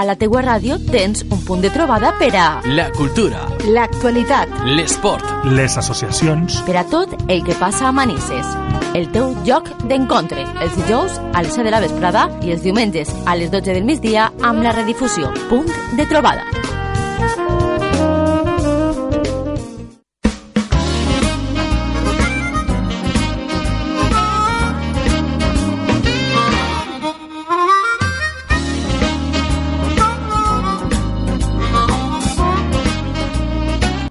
A 0.00 0.04
la 0.08 0.14
teua 0.16 0.40
ràdio 0.40 0.78
tens 0.88 1.26
un 1.28 1.42
punt 1.44 1.60
de 1.60 1.68
trobada 1.68 2.14
per 2.16 2.30
a 2.32 2.44
La 2.72 2.86
cultura, 2.96 3.42
l'actualitat, 3.68 4.48
l'esport, 4.64 5.44
les 5.52 5.76
associacions, 5.76 6.56
per 6.64 6.78
a 6.80 6.86
tot 6.88 7.12
el 7.28 7.44
que 7.44 7.58
passa 7.60 7.90
a 7.90 7.92
Manises. 7.92 8.48
El 8.96 9.10
teu 9.12 9.34
lloc 9.44 9.68
d'encontre, 9.92 10.48
els 10.64 10.72
dijous 10.80 11.20
a 11.34 11.44
les 11.44 11.52
7 11.52 11.68
de 11.68 11.76
la 11.76 11.84
vesprada 11.84 12.30
i 12.40 12.56
els 12.56 12.64
diumenges 12.64 13.12
a 13.26 13.36
les 13.36 13.52
12 13.52 13.76
del 13.76 13.84
migdia 13.84 14.30
amb 14.40 14.64
la 14.64 14.72
redifusió. 14.72 15.34
Punt 15.52 15.68
de 16.00 16.08
trobada. 16.08 16.48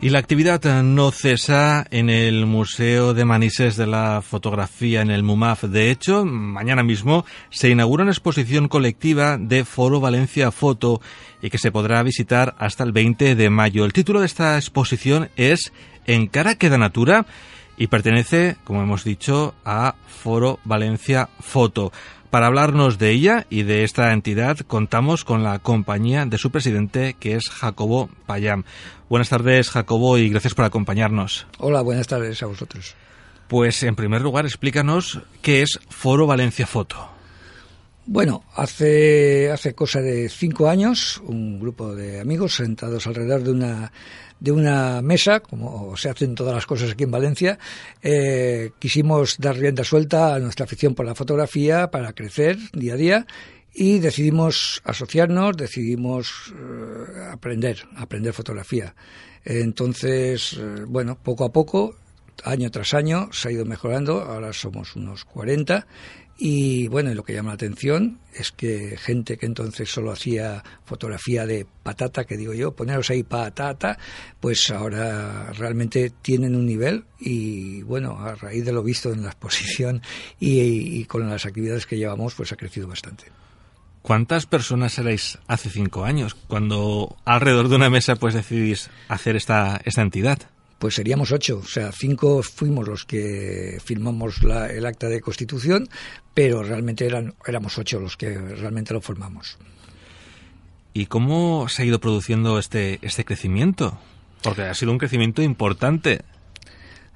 La 0.09 0.17
actividad 0.17 0.81
no 0.81 1.11
cesa 1.11 1.85
en 1.91 2.09
el 2.09 2.47
Museo 2.47 3.13
de 3.13 3.25
Manises 3.25 3.77
de 3.77 3.85
la 3.85 4.23
Fotografía 4.23 5.01
en 5.01 5.11
el 5.11 5.21
MUMAF. 5.21 5.65
De 5.65 5.91
hecho, 5.91 6.25
mañana 6.25 6.81
mismo 6.81 7.25
se 7.51 7.69
inaugura 7.69 8.01
una 8.01 8.11
exposición 8.11 8.69
colectiva 8.69 9.37
de 9.37 9.65
Foro 9.65 9.99
Valencia 9.99 10.49
Foto 10.49 10.99
y 11.43 11.51
que 11.51 11.59
se 11.59 11.71
podrá 11.71 12.01
visitar 12.01 12.55
hasta 12.57 12.83
el 12.83 12.91
20 12.91 13.35
de 13.35 13.49
mayo. 13.51 13.85
El 13.85 13.93
título 13.93 14.21
de 14.21 14.25
esta 14.25 14.55
exposición 14.55 15.29
es 15.35 15.71
En 16.07 16.25
cara 16.25 16.55
queda 16.55 16.79
natura 16.79 17.27
y 17.77 17.85
pertenece, 17.85 18.57
como 18.63 18.81
hemos 18.81 19.03
dicho, 19.03 19.53
a 19.63 19.93
Foro 20.07 20.59
Valencia 20.65 21.29
Foto. 21.39 21.91
Para 22.29 22.45
hablarnos 22.45 22.99
de 22.99 23.09
ella 23.09 23.47
y 23.49 23.63
de 23.63 23.83
esta 23.83 24.13
entidad 24.13 24.59
contamos 24.59 25.25
con 25.25 25.43
la 25.43 25.57
compañía 25.57 26.27
de 26.27 26.37
su 26.37 26.51
presidente 26.51 27.15
que 27.19 27.35
es 27.35 27.49
Jacobo 27.49 28.07
Payam. 28.27 28.65
Buenas 29.09 29.29
tardes 29.29 29.71
Jacobo 29.71 30.15
y 30.19 30.29
gracias 30.29 30.53
por 30.53 30.65
acompañarnos. 30.65 31.47
Hola, 31.57 31.81
buenas 31.81 32.05
tardes 32.05 32.43
a 32.43 32.45
vosotros. 32.45 32.93
Pues 33.47 33.81
en 33.81 33.95
primer 33.95 34.21
lugar 34.21 34.45
explícanos 34.45 35.21
qué 35.41 35.63
es 35.63 35.79
Foro 35.89 36.27
Valencia 36.27 36.67
Foto. 36.67 37.09
Bueno, 38.05 38.43
hace, 38.55 39.51
hace 39.51 39.73
cosa 39.73 39.99
de 39.99 40.29
cinco 40.29 40.69
años, 40.69 41.21
un 41.25 41.59
grupo 41.59 41.95
de 41.95 42.19
amigos 42.19 42.55
sentados 42.55 43.07
alrededor 43.07 43.43
de 43.43 43.51
una, 43.51 43.91
de 44.39 44.51
una 44.51 45.01
mesa, 45.01 45.39
como 45.41 45.95
se 45.97 46.09
hacen 46.09 46.35
todas 46.35 46.53
las 46.53 46.65
cosas 46.65 46.91
aquí 46.91 47.03
en 47.03 47.11
Valencia, 47.11 47.59
eh, 48.01 48.71
quisimos 48.79 49.37
dar 49.37 49.57
rienda 49.57 49.83
suelta 49.83 50.35
a 50.35 50.39
nuestra 50.39 50.65
afición 50.65 50.95
por 50.95 51.05
la 51.05 51.15
fotografía 51.15 51.91
para 51.91 52.13
crecer 52.13 52.57
día 52.73 52.93
a 52.93 52.97
día 52.97 53.27
y 53.73 53.99
decidimos 53.99 54.81
asociarnos, 54.83 55.57
decidimos 55.57 56.53
eh, 56.55 57.29
aprender, 57.31 57.85
aprender 57.95 58.33
fotografía. 58.33 58.95
Entonces, 59.45 60.53
eh, 60.59 60.83
bueno, 60.87 61.17
poco 61.21 61.45
a 61.45 61.51
poco, 61.51 61.95
año 62.43 62.71
tras 62.71 62.93
año, 62.93 63.29
se 63.31 63.49
ha 63.49 63.51
ido 63.51 63.65
mejorando, 63.65 64.21
ahora 64.21 64.53
somos 64.53 64.95
unos 64.95 65.25
40 65.25 65.85
y 66.41 66.87
bueno, 66.87 67.13
lo 67.13 67.23
que 67.23 67.33
llama 67.33 67.49
la 67.49 67.55
atención 67.55 68.19
es 68.33 68.53
que 68.53 68.95
gente 68.97 69.37
que 69.37 69.45
entonces 69.45 69.91
solo 69.91 70.11
hacía 70.11 70.63
fotografía 70.85 71.45
de 71.45 71.67
patata, 71.83 72.23
que 72.23 72.37
digo 72.37 72.53
yo, 72.53 72.71
poneros 72.71 73.09
ahí 73.09 73.23
patata, 73.23 73.97
pues 74.39 74.71
ahora 74.71 75.51
realmente 75.51 76.13
tienen 76.21 76.55
un 76.55 76.65
nivel 76.65 77.03
y 77.19 77.81
bueno, 77.81 78.17
a 78.19 78.35
raíz 78.35 78.63
de 78.63 78.71
lo 78.71 78.81
visto 78.81 79.11
en 79.11 79.23
la 79.23 79.31
exposición 79.31 80.01
y, 80.39 80.61
y 81.01 81.05
con 81.05 81.29
las 81.29 81.45
actividades 81.45 81.85
que 81.85 81.97
llevamos, 81.97 82.35
pues 82.35 82.53
ha 82.53 82.55
crecido 82.55 82.87
bastante. 82.87 83.25
¿Cuántas 84.01 84.45
personas 84.45 84.97
erais 84.97 85.39
hace 85.47 85.69
cinco 85.69 86.05
años 86.05 86.35
cuando 86.35 87.17
alrededor 87.25 87.67
de 87.67 87.75
una 87.75 87.89
mesa 87.89 88.15
pues 88.15 88.33
decidís 88.33 88.89
hacer 89.09 89.35
esta, 89.35 89.81
esta 89.83 90.01
entidad? 90.01 90.39
Pues 90.79 90.95
seríamos 90.95 91.31
ocho, 91.31 91.59
o 91.61 91.67
sea, 91.67 91.91
cinco 91.91 92.41
fuimos 92.41 92.87
los 92.87 93.05
que 93.05 93.79
firmamos 93.83 94.43
la, 94.43 94.67
el 94.67 94.85
acta 94.85 95.09
de 95.09 95.19
constitución, 95.19 95.89
pero 96.33 96.63
realmente 96.63 97.05
eran, 97.05 97.35
éramos 97.45 97.77
ocho 97.77 97.99
los 97.99 98.15
que 98.15 98.37
realmente 98.37 98.93
lo 98.93 99.01
formamos. 99.01 99.57
¿Y 100.93 101.05
cómo 101.05 101.67
se 101.69 101.83
ha 101.83 101.85
ido 101.85 101.99
produciendo 101.99 102.57
este, 102.57 102.99
este 103.01 103.25
crecimiento? 103.25 103.99
Porque 104.41 104.63
ha 104.63 104.73
sido 104.73 104.91
un 104.91 104.97
crecimiento 104.97 105.41
importante. 105.41 106.21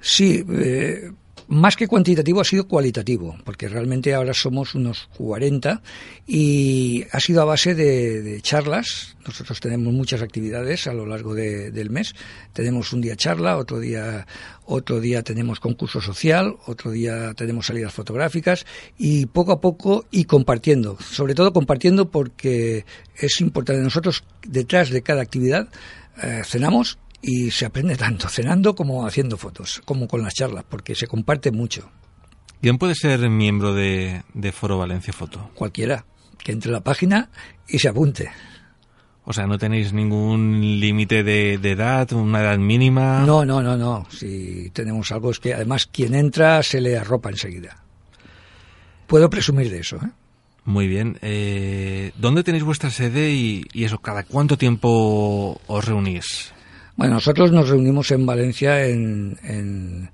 Sí, 0.00 0.44
eh, 0.48 1.10
más 1.48 1.76
que 1.76 1.88
cuantitativo 1.88 2.40
ha 2.40 2.44
sido 2.44 2.66
cualitativo, 2.66 3.36
porque 3.44 3.68
realmente 3.68 4.14
ahora 4.14 4.34
somos 4.34 4.74
unos 4.74 5.08
40 5.16 5.82
y 6.26 7.04
ha 7.12 7.20
sido 7.20 7.42
a 7.42 7.44
base 7.44 7.74
de, 7.74 8.22
de 8.22 8.40
charlas. 8.40 9.16
Nosotros 9.26 9.60
tenemos 9.60 9.92
muchas 9.92 10.22
actividades 10.22 10.86
a 10.86 10.92
lo 10.92 11.06
largo 11.06 11.34
de, 11.34 11.70
del 11.70 11.90
mes. 11.90 12.14
Tenemos 12.52 12.92
un 12.92 13.00
día 13.00 13.16
charla, 13.16 13.56
otro 13.56 13.78
día, 13.78 14.26
otro 14.66 15.00
día 15.00 15.22
tenemos 15.22 15.60
concurso 15.60 16.00
social, 16.00 16.56
otro 16.66 16.90
día 16.90 17.34
tenemos 17.34 17.66
salidas 17.66 17.92
fotográficas 17.92 18.66
y 18.98 19.26
poco 19.26 19.52
a 19.52 19.60
poco 19.60 20.06
y 20.10 20.24
compartiendo. 20.24 20.98
Sobre 21.00 21.34
todo 21.34 21.52
compartiendo 21.52 22.10
porque 22.10 22.84
es 23.16 23.40
importante. 23.40 23.82
Nosotros 23.82 24.24
detrás 24.46 24.90
de 24.90 25.02
cada 25.02 25.22
actividad 25.22 25.68
eh, 26.22 26.42
cenamos 26.44 26.98
y 27.26 27.50
se 27.50 27.64
aprende 27.64 27.96
tanto 27.96 28.28
cenando 28.28 28.74
como 28.74 29.06
haciendo 29.06 29.38
fotos, 29.38 29.80
como 29.86 30.06
con 30.06 30.22
las 30.22 30.34
charlas, 30.34 30.64
porque 30.68 30.94
se 30.94 31.06
comparte 31.06 31.50
mucho. 31.50 31.90
¿Quién 32.60 32.76
puede 32.76 32.94
ser 32.94 33.28
miembro 33.30 33.72
de, 33.72 34.22
de 34.34 34.52
Foro 34.52 34.76
Valencia 34.76 35.12
Foto? 35.12 35.50
Cualquiera, 35.54 36.04
que 36.38 36.52
entre 36.52 36.70
a 36.70 36.74
la 36.74 36.84
página 36.84 37.30
y 37.66 37.78
se 37.78 37.88
apunte. 37.88 38.30
O 39.24 39.32
sea, 39.32 39.46
no 39.46 39.56
tenéis 39.56 39.94
ningún 39.94 40.60
límite 40.80 41.22
de, 41.22 41.56
de, 41.56 41.70
edad, 41.70 42.12
una 42.12 42.42
edad 42.42 42.58
mínima. 42.58 43.24
No, 43.24 43.42
no, 43.44 43.62
no, 43.62 43.74
no. 43.76 44.06
Si 44.10 44.68
tenemos 44.70 45.10
algo 45.10 45.30
es 45.30 45.40
que 45.40 45.54
además 45.54 45.86
quien 45.86 46.14
entra 46.14 46.62
se 46.62 46.82
le 46.82 46.98
arropa 46.98 47.30
enseguida. 47.30 47.82
Puedo 49.06 49.30
presumir 49.30 49.70
de 49.70 49.78
eso, 49.78 49.96
¿eh? 49.96 50.10
Muy 50.66 50.88
bien. 50.88 51.18
Eh, 51.22 52.12
¿Dónde 52.16 52.42
tenéis 52.42 52.64
vuestra 52.64 52.90
sede 52.90 53.32
y, 53.32 53.64
y 53.72 53.84
eso? 53.84 53.98
¿Cada 53.98 54.24
cuánto 54.24 54.56
tiempo 54.56 55.60
os 55.66 55.84
reunís? 55.84 56.53
Bueno, 56.96 57.14
nosotros 57.14 57.50
nos 57.52 57.68
reunimos 57.68 58.10
en 58.10 58.24
Valencia 58.26 58.86
en, 58.86 59.36
en, 59.42 60.10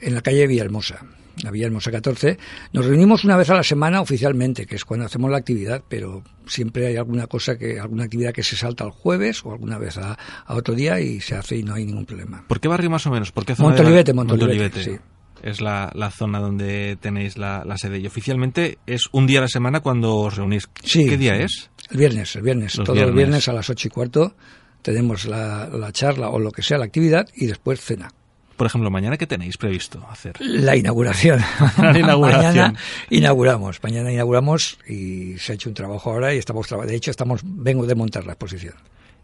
en 0.00 0.14
la 0.14 0.20
calle 0.22 0.46
Villahermosa, 0.46 1.04
la 1.42 1.50
Villahermosa 1.50 1.90
14. 1.90 2.38
Nos 2.72 2.86
reunimos 2.86 3.24
una 3.24 3.36
vez 3.36 3.50
a 3.50 3.54
la 3.54 3.62
semana 3.62 4.00
oficialmente, 4.00 4.64
que 4.66 4.76
es 4.76 4.84
cuando 4.84 5.06
hacemos 5.06 5.30
la 5.30 5.36
actividad, 5.38 5.82
pero 5.88 6.22
siempre 6.46 6.86
hay 6.86 6.96
alguna 6.96 7.26
cosa 7.26 7.56
que, 7.58 7.78
alguna 7.78 8.04
actividad 8.04 8.32
que 8.32 8.42
se 8.42 8.56
salta 8.56 8.84
el 8.84 8.90
jueves 8.90 9.44
o 9.44 9.52
alguna 9.52 9.78
vez 9.78 9.98
a, 9.98 10.16
a 10.46 10.54
otro 10.54 10.74
día 10.74 11.00
y 11.00 11.20
se 11.20 11.34
hace 11.34 11.56
y 11.56 11.62
no 11.62 11.74
hay 11.74 11.84
ningún 11.84 12.06
problema. 12.06 12.44
¿Por 12.48 12.60
qué 12.60 12.68
barrio 12.68 12.90
más 12.90 13.06
o 13.06 13.10
menos? 13.10 13.30
¿Por 13.30 13.44
qué 13.44 13.54
zona 13.54 13.68
Montolivete, 13.70 14.12
de... 14.12 14.14
Montolivete, 14.14 14.52
Montolivete. 14.52 14.84
sí. 14.84 14.98
Es 15.42 15.60
la, 15.60 15.90
la, 15.96 16.10
zona 16.12 16.38
donde 16.38 16.96
tenéis 17.00 17.36
la, 17.36 17.64
la, 17.66 17.76
sede. 17.76 17.98
Y 17.98 18.06
oficialmente 18.06 18.78
es 18.86 19.08
un 19.10 19.26
día 19.26 19.40
a 19.40 19.42
la 19.42 19.48
semana 19.48 19.80
cuando 19.80 20.14
os 20.14 20.36
reunís. 20.36 20.68
Sí, 20.84 21.04
¿Qué 21.08 21.16
día 21.16 21.34
es? 21.34 21.68
El 21.90 21.98
viernes, 21.98 22.36
el 22.36 22.42
viernes. 22.42 22.76
Los 22.76 22.86
Todo 22.86 22.94
viernes. 22.94 23.10
el 23.10 23.16
viernes 23.16 23.48
a 23.48 23.52
las 23.52 23.68
ocho 23.68 23.88
y 23.88 23.90
cuarto 23.90 24.36
tenemos 24.82 25.24
la, 25.26 25.68
la, 25.68 25.92
charla 25.92 26.28
o 26.30 26.38
lo 26.38 26.50
que 26.50 26.62
sea 26.62 26.78
la 26.78 26.84
actividad 26.84 27.28
y 27.34 27.46
después 27.46 27.80
cena. 27.80 28.12
Por 28.56 28.66
ejemplo, 28.66 28.90
mañana 28.90 29.16
qué 29.16 29.26
tenéis 29.26 29.56
previsto 29.56 30.06
hacer? 30.10 30.36
La 30.40 30.76
inauguración. 30.76 31.40
La 31.78 31.98
inauguración. 31.98 32.54
mañana 32.54 32.78
inauguramos, 33.10 33.82
mañana 33.82 34.12
inauguramos 34.12 34.78
y 34.86 35.38
se 35.38 35.52
ha 35.52 35.54
hecho 35.54 35.68
un 35.68 35.74
trabajo 35.74 36.10
ahora 36.10 36.34
y 36.34 36.38
estamos 36.38 36.68
de 36.68 36.94
hecho 36.94 37.10
estamos 37.10 37.40
vengo 37.44 37.86
de 37.86 37.94
montar 37.94 38.26
la 38.26 38.32
exposición. 38.32 38.74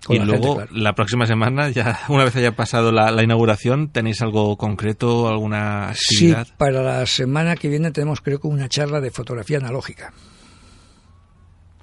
y 0.09 0.19
luego, 0.19 0.57
gente, 0.57 0.69
claro. 0.69 0.83
la 0.83 0.95
próxima 0.95 1.27
semana, 1.27 1.71
ya 1.71 2.01
una 2.09 2.25
vez 2.25 2.35
haya 2.37 2.53
pasado 2.53 2.91
la, 2.91 3.11
la, 3.11 3.23
inauguración, 3.23 3.91
¿tenéis 3.91 4.23
algo 4.23 4.57
concreto, 4.57 5.29
alguna 5.29 5.91
actividad? 5.91 6.47
Sí, 6.47 6.53
para 6.57 6.83
la 6.83 7.07
semana 7.07 7.55
que 7.55 7.69
viene 7.69 7.91
tenemos 7.91 8.21
creo 8.21 8.41
que 8.41 8.49
una 8.49 8.69
charla 8.69 9.01
de 9.01 9.11
fotografía 9.11 9.59
analógica. 9.59 10.13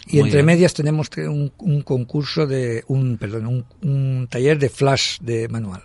Y 0.07 0.18
Muy 0.18 0.25
entre 0.28 0.38
bien. 0.38 0.46
medias 0.46 0.74
tenemos 0.74 1.10
un, 1.18 1.52
un, 1.57 1.81
concurso 1.81 2.46
de 2.46 2.84
un 2.88 3.18
perdón, 3.18 3.48
un, 3.48 3.66
un, 3.81 4.28
taller 4.28 4.60
de 4.60 4.69
flash 4.69 5.19
de 5.19 5.48
manual, 5.48 5.81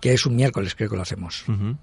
que 0.00 0.12
es 0.14 0.26
un 0.26 0.34
miércoles 0.34 0.74
creo 0.74 0.90
que 0.90 0.96
lo 0.96 1.02
hacemos. 1.02 1.44
Uh 1.48 1.52
-huh. 1.52 1.76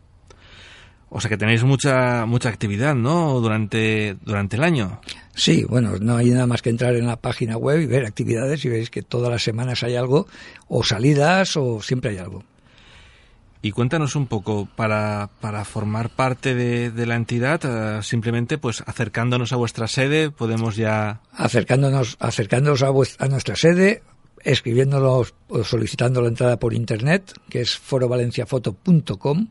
O 1.09 1.21
sea 1.21 1.29
que 1.29 1.37
tenéis 1.37 1.63
mucha 1.63 2.25
mucha 2.25 2.49
actividad, 2.49 2.95
¿no? 2.95 3.39
Durante 3.39 4.17
durante 4.25 4.57
el 4.57 4.63
año. 4.63 4.99
Sí, 5.33 5.63
bueno, 5.63 5.93
no 6.01 6.17
hay 6.17 6.31
nada 6.31 6.47
más 6.47 6.61
que 6.61 6.69
entrar 6.69 6.95
en 6.95 7.07
la 7.07 7.15
página 7.17 7.55
web 7.57 7.79
y 7.81 7.85
ver 7.85 8.05
actividades 8.05 8.65
y 8.65 8.69
veis 8.69 8.89
que 8.89 9.01
todas 9.01 9.29
las 9.31 9.43
semanas 9.43 9.83
hay 9.83 9.95
algo, 9.95 10.27
o 10.67 10.83
salidas, 10.83 11.55
o 11.55 11.81
siempre 11.81 12.11
hay 12.11 12.17
algo. 12.17 12.43
Y 13.65 13.71
cuéntanos 13.71 14.15
un 14.15 14.27
poco, 14.27 14.67
para, 14.75 15.31
para 15.41 15.65
formar 15.65 16.11
parte 16.11 16.53
de, 16.53 16.91
de 16.91 17.05
la 17.07 17.15
entidad, 17.15 17.59
eh, 17.63 18.03
simplemente 18.03 18.59
pues 18.59 18.83
acercándonos 18.85 19.53
a 19.53 19.55
vuestra 19.55 19.87
sede, 19.87 20.29
podemos 20.29 20.75
ya... 20.75 21.21
Acercándonos, 21.31 22.15
acercándonos 22.19 22.83
a, 22.83 22.91
vuestra, 22.91 23.25
a 23.25 23.27
nuestra 23.27 23.55
sede, 23.55 24.03
escribiéndonos 24.43 25.33
o 25.47 25.63
solicitando 25.63 26.21
la 26.21 26.27
entrada 26.27 26.59
por 26.59 26.75
internet, 26.75 27.33
que 27.49 27.61
es 27.61 27.75
forovalenciafoto.com. 27.75 29.47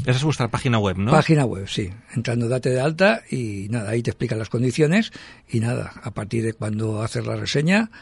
Esa 0.00 0.10
es 0.10 0.24
vuestra 0.24 0.48
página 0.48 0.80
web, 0.80 0.98
¿no? 0.98 1.12
Página 1.12 1.44
web, 1.44 1.68
sí. 1.68 1.88
Entrando 2.16 2.48
date 2.48 2.70
de 2.70 2.80
alta 2.80 3.22
y 3.30 3.68
nada, 3.70 3.90
ahí 3.90 4.02
te 4.02 4.10
explican 4.10 4.40
las 4.40 4.48
condiciones 4.48 5.12
y 5.48 5.60
nada, 5.60 5.92
a 6.02 6.10
partir 6.10 6.42
de 6.42 6.54
cuando 6.54 7.00
haces 7.00 7.24
la 7.24 7.36
reseña 7.36 7.92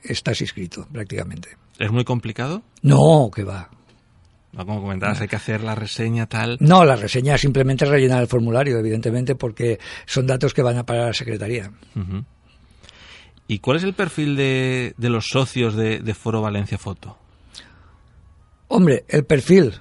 estás 0.00 0.40
inscrito 0.42 0.86
prácticamente. 0.92 1.56
¿Es 1.80 1.90
muy 1.90 2.04
complicado? 2.04 2.62
No, 2.82 3.32
que 3.34 3.42
va. 3.42 3.68
No, 4.52 4.64
como 4.66 4.80
comentabas, 4.80 5.20
hay 5.20 5.28
que 5.28 5.36
hacer 5.36 5.62
la 5.62 5.74
reseña 5.74 6.26
tal. 6.26 6.56
No, 6.60 6.84
la 6.84 6.96
reseña 6.96 7.34
es 7.34 7.40
simplemente 7.42 7.84
rellenar 7.84 8.22
el 8.22 8.28
formulario, 8.28 8.78
evidentemente, 8.78 9.34
porque 9.34 9.78
son 10.06 10.26
datos 10.26 10.54
que 10.54 10.62
van 10.62 10.78
a 10.78 10.86
parar 10.86 11.04
a 11.04 11.06
la 11.08 11.12
Secretaría. 11.14 11.70
¿Y 13.46 13.58
cuál 13.60 13.76
es 13.78 13.82
el 13.84 13.94
perfil 13.94 14.36
de, 14.36 14.94
de 14.96 15.08
los 15.10 15.26
socios 15.28 15.74
de, 15.74 16.00
de 16.00 16.14
Foro 16.14 16.40
Valencia 16.40 16.78
Foto? 16.78 17.18
Hombre, 18.68 19.04
el 19.08 19.24
perfil. 19.24 19.74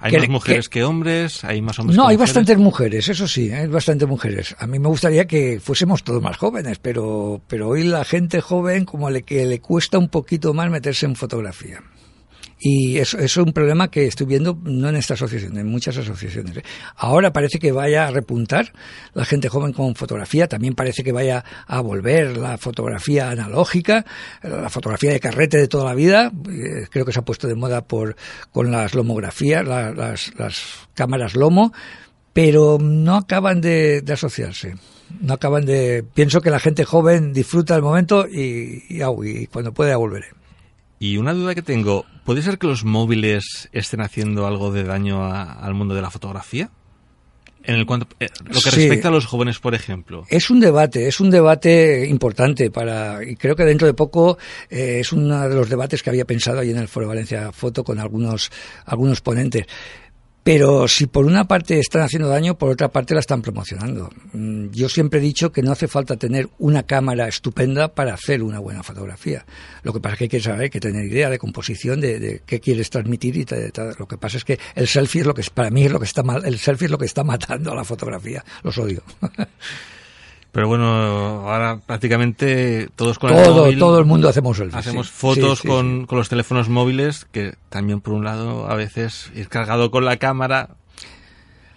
¿Hay 0.00 0.12
Que- 0.12 0.18
más 0.20 0.28
mujeres 0.28 0.68
que, 0.68 0.84
hombres? 0.84 1.44
¿Hay 1.44 1.60
más 1.60 1.78
hombres 1.78 1.96
No, 1.96 2.04
que 2.04 2.10
hay 2.10 2.16
mujeres? 2.16 2.28
bastantes 2.34 2.58
mujeres, 2.58 3.08
eso 3.08 3.26
sí, 3.26 3.50
hay 3.50 3.66
bastantes 3.66 4.08
mujeres. 4.08 4.54
A 4.60 4.66
mí 4.68 4.78
me 4.78 4.88
gustaría 4.88 5.26
que 5.26 5.58
fuésemos 5.60 6.04
todos 6.04 6.22
más 6.22 6.36
jóvenes, 6.36 6.78
pero, 6.78 7.40
pero 7.48 7.68
hoy 7.68 7.82
la 7.84 8.04
gente 8.04 8.40
joven 8.40 8.84
como 8.84 9.10
le, 9.10 9.22
que 9.22 9.44
le 9.44 9.60
cuesta 9.60 9.98
un 9.98 10.08
poquito 10.08 10.54
más 10.54 10.70
meterse 10.70 11.06
en 11.06 11.16
fotografía. 11.16 11.82
Y 12.60 12.98
eso, 12.98 13.18
es 13.18 13.36
un 13.36 13.52
problema 13.52 13.88
que 13.88 14.06
estoy 14.06 14.26
viendo 14.26 14.58
no 14.64 14.88
en 14.88 14.96
esta 14.96 15.14
asociación, 15.14 15.56
en 15.58 15.68
muchas 15.68 15.96
asociaciones. 15.96 16.56
¿eh? 16.56 16.62
Ahora 16.96 17.32
parece 17.32 17.60
que 17.60 17.70
vaya 17.70 18.08
a 18.08 18.10
repuntar 18.10 18.72
la 19.14 19.24
gente 19.24 19.48
joven 19.48 19.72
con 19.72 19.94
fotografía, 19.94 20.48
también 20.48 20.74
parece 20.74 21.04
que 21.04 21.12
vaya 21.12 21.44
a 21.68 21.80
volver 21.80 22.36
la 22.36 22.58
fotografía 22.58 23.30
analógica, 23.30 24.04
la 24.42 24.68
fotografía 24.70 25.12
de 25.12 25.20
carrete 25.20 25.56
de 25.56 25.68
toda 25.68 25.84
la 25.84 25.94
vida. 25.94 26.32
Eh, 26.50 26.86
Creo 26.90 27.04
que 27.04 27.12
se 27.12 27.20
ha 27.20 27.24
puesto 27.24 27.46
de 27.46 27.54
moda 27.54 27.82
por 27.86 28.16
con 28.50 28.72
las 28.72 28.94
lomografías, 28.94 29.64
la- 29.64 29.92
las, 29.92 30.32
las 30.36 30.88
cámaras 30.94 31.36
lomo, 31.36 31.72
pero 32.32 32.78
no 32.80 33.16
acaban 33.16 33.60
de, 33.60 34.00
de 34.02 34.12
asociarse. 34.12 34.74
No 35.20 35.34
acaban 35.34 35.64
de. 35.64 36.04
Pienso 36.12 36.40
que 36.40 36.50
la 36.50 36.58
gente 36.58 36.84
joven 36.84 37.32
disfruta 37.32 37.74
el 37.76 37.82
momento 37.82 38.26
y, 38.28 38.82
y, 38.88 39.00
y 39.02 39.46
cuando 39.46 39.72
pueda 39.72 39.96
volveré. 39.96 40.26
Y 40.98 41.16
una 41.18 41.32
duda 41.32 41.54
que 41.54 41.62
tengo, 41.62 42.04
¿puede 42.24 42.42
ser 42.42 42.58
que 42.58 42.66
los 42.66 42.84
móviles 42.84 43.68
estén 43.72 44.00
haciendo 44.00 44.46
algo 44.46 44.72
de 44.72 44.82
daño 44.84 45.22
a- 45.24 45.52
al 45.52 45.74
mundo 45.74 45.94
de 45.94 46.02
la 46.02 46.10
fotografía? 46.10 46.70
En 47.64 47.74
el 47.74 47.84
cuanto, 47.86 48.06
eh, 48.18 48.28
lo 48.46 48.60
que 48.60 48.70
Sí. 48.70 48.76
respecta 48.80 49.08
a 49.08 49.10
los 49.10 49.26
jóvenes, 49.26 49.58
por 49.58 49.74
ejemplo. 49.74 50.24
Es 50.30 50.48
un 50.48 50.58
debate, 50.58 51.06
es 51.06 51.20
un 51.20 51.28
debate 51.30 52.06
importante 52.08 52.70
para 52.70 53.22
y 53.22 53.36
creo 53.36 53.54
que 53.56 53.64
dentro 53.64 53.86
de 53.86 53.92
poco 53.94 54.38
eh, 54.70 55.00
es 55.00 55.12
uno 55.12 55.46
de 55.48 55.54
los 55.54 55.68
debates 55.68 56.02
que 56.02 56.08
había 56.08 56.24
pensado 56.24 56.60
ahí 56.60 56.70
en 56.70 56.78
el 56.78 56.88
Foro 56.88 57.08
Valencia 57.08 57.52
Foto 57.52 57.84
con 57.84 57.98
algunos 57.98 58.50
algunos 58.86 59.20
ponentes. 59.20 59.66
Pero 60.48 60.88
si 60.88 61.06
por 61.06 61.26
una 61.26 61.46
parte 61.46 61.78
están 61.78 62.00
haciendo 62.00 62.26
daño, 62.26 62.56
por 62.56 62.70
otra 62.70 62.88
parte 62.88 63.12
la 63.12 63.20
están 63.20 63.42
promocionando. 63.42 64.08
Mm, 64.32 64.70
Yo 64.70 64.88
siempre 64.88 65.18
he 65.18 65.22
dicho 65.22 65.52
que 65.52 65.60
no 65.60 65.72
hace 65.72 65.88
falta 65.88 66.16
tener 66.16 66.48
una 66.58 66.84
cámara 66.84 67.28
estupenda 67.28 67.88
para 67.88 68.14
hacer 68.14 68.42
una 68.42 68.58
buena 68.58 68.82
fotografía. 68.82 69.44
Lo 69.82 69.92
que 69.92 70.00
pasa 70.00 70.14
es 70.14 70.18
que 70.20 70.24
hay 70.24 70.28
que 70.30 70.40
saber, 70.40 70.60
hay 70.62 70.70
que 70.70 70.80
tener 70.80 71.04
idea 71.04 71.28
de 71.28 71.38
composición, 71.38 72.00
de, 72.00 72.18
de 72.18 72.40
qué 72.46 72.60
quieres 72.60 72.88
transmitir 72.88 73.36
y 73.36 73.44
tal, 73.44 73.70
tal. 73.72 73.94
lo 73.98 74.08
que 74.08 74.16
pasa 74.16 74.38
es 74.38 74.44
que 74.46 74.58
el 74.74 74.88
selfie 74.88 75.20
es 75.20 75.26
lo 75.26 75.34
que 75.34 75.42
para 75.52 75.68
mí 75.68 75.84
es 75.84 75.92
lo 75.92 75.98
que 75.98 76.06
está 76.06 76.22
mal, 76.22 76.42
el 76.46 76.58
selfie 76.58 76.86
es 76.86 76.92
lo 76.92 76.96
que 76.96 77.04
está 77.04 77.24
matando 77.24 77.72
a 77.72 77.74
la 77.74 77.84
fotografía. 77.84 78.42
Los 78.62 78.78
odio. 78.78 79.02
Pero 80.58 80.66
bueno, 80.66 81.48
ahora 81.48 81.78
prácticamente 81.86 82.88
todos 82.96 83.20
con 83.20 83.32
el 83.32 83.44
todo, 83.44 83.62
móvil 83.62 83.78
todo 83.78 84.00
el 84.00 84.06
mundo 84.06 84.28
hacemos 84.28 84.60
hacemos 84.72 85.06
sí. 85.06 85.12
fotos 85.14 85.60
Sí, 85.60 85.62
sí, 85.62 85.68
con, 85.68 86.04
con 86.04 86.18
los 86.18 86.28
teléfonos 86.28 86.68
móviles, 86.68 87.26
que 87.30 87.54
también 87.68 88.00
por 88.00 88.12
un 88.12 88.24
lado 88.24 88.68
a 88.68 88.74
veces 88.74 89.30
ir 89.36 89.48
cargado 89.48 89.92
con 89.92 90.04
la 90.04 90.16
cámara, 90.16 90.70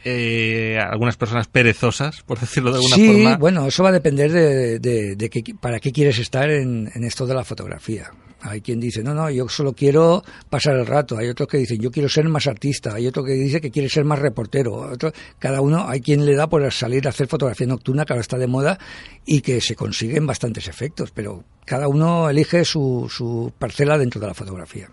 eh, 0.03 0.77
algunas 0.79 1.17
personas 1.17 1.47
perezosas, 1.47 2.21
por 2.23 2.39
decirlo 2.39 2.71
de 2.71 2.77
alguna 2.77 2.95
Sí, 2.95 3.07
forma. 3.07 3.37
bueno, 3.37 3.67
eso 3.67 3.83
va 3.83 3.89
a 3.89 3.93
depender 3.93 4.31
de, 4.31 4.79
de- 4.79 5.15
de 5.15 5.29
qué- 5.29 5.55
para 5.59 5.79
qué 5.79 5.91
quieres 5.91 6.17
estar 6.19 6.49
en, 6.49 6.89
en 6.93 7.03
esto 7.03 7.25
de 7.27 7.35
la 7.35 7.43
fotografía. 7.43 8.09
Hay 8.43 8.61
quien 8.61 8.79
dice, 8.79 9.03
no, 9.03 9.13
no, 9.13 9.29
yo 9.29 9.47
solo 9.47 9.73
quiero 9.73 10.23
pasar 10.49 10.75
el 10.75 10.87
rato. 10.87 11.15
Hay 11.15 11.27
otros 11.29 11.47
que 11.47 11.59
dicen, 11.59 11.79
yo 11.79 11.91
quiero 11.91 12.09
ser 12.09 12.27
más 12.27 12.47
artista. 12.47 12.95
Hay 12.95 13.05
otro 13.05 13.23
que 13.23 13.33
dice 13.33 13.61
que 13.61 13.69
quiere 13.69 13.87
ser 13.87 14.03
más 14.03 14.17
reportero. 14.17 14.73
Otro, 14.73 15.11
cada 15.37 15.61
uno, 15.61 15.87
hay 15.87 16.01
quien 16.01 16.25
le 16.25 16.33
da 16.35 16.47
por 16.49 16.71
salir 16.73 17.05
a 17.05 17.11
hacer 17.11 17.27
fotografía 17.27 17.67
nocturna, 17.67 18.03
que 18.03 18.13
ahora 18.13 18.21
está 18.21 18.39
de 18.39 18.47
moda, 18.47 18.79
y 19.27 19.41
que 19.41 19.61
se 19.61 19.75
consiguen 19.75 20.25
bastantes 20.25 20.67
efectos. 20.67 21.11
Pero 21.13 21.43
cada 21.65 21.87
uno 21.87 22.31
elige 22.31 22.65
su, 22.65 23.07
su 23.15 23.53
parcela 23.59 23.99
dentro 23.99 24.19
de 24.19 24.25
la 24.25 24.33
fotografía. 24.33 24.89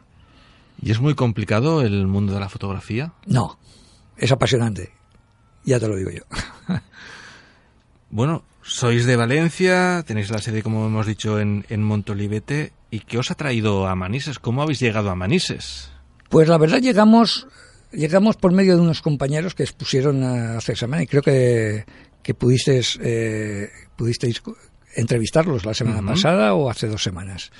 ¿Y 0.83 0.91
es 0.91 1.01
muy 1.01 1.15
complicado 1.15 1.81
el 1.81 2.07
mundo 2.07 2.35
de 2.35 2.41
la 2.41 2.51
fotografía? 2.51 3.15
No, 3.25 3.59
es 4.19 4.31
apasionante. 4.31 4.91
Ya 5.65 5.79
te 5.81 5.89
lo 5.89 5.97
digo 5.97 6.11
yo. 6.11 6.23
Bueno, 8.11 8.43
sois 8.63 9.05
de 9.05 9.17
Valencia, 9.17 10.03
tenéis 10.07 10.31
la 10.31 10.39
sede, 10.39 10.63
como 10.63 10.87
hemos 10.87 11.07
dicho, 11.07 11.39
en, 11.39 11.67
en 11.69 11.83
Montolivete. 11.83 12.73
¿Y 12.91 13.01
qué 13.01 13.19
os 13.19 13.31
ha 13.31 13.35
traído 13.35 13.87
a 13.87 13.95
Manises? 13.95 14.39
¿Cómo 14.39 14.63
habéis 14.63 14.81
llegado 14.81 15.11
a 15.11 15.15
Manises? 15.15 15.91
Pues 16.31 16.49
la 16.49 16.57
verdad 16.57 16.81
llegamos 16.81 17.47
llegamos 17.93 18.37
por 18.37 18.53
medio 18.53 18.77
de 18.77 18.83
unos 18.83 19.03
compañeros 19.03 19.55
que 19.55 19.63
expusieron 19.63 20.23
a 20.23 20.59
hacer 20.59 20.75
examen 20.75 21.03
y 21.03 21.07
creo 21.07 21.23
que, 21.23 21.85
que 22.23 22.35
pudisteis, 22.35 22.99
eh, 23.03 23.71
pudisteis 23.97 24.43
entrevistarlos 24.95 25.65
la 25.65 25.75
semana 25.75 26.03
pasada 26.03 26.55
o 26.55 26.71
hace 26.71 26.89
dos 26.89 27.03
semanas. 27.03 27.51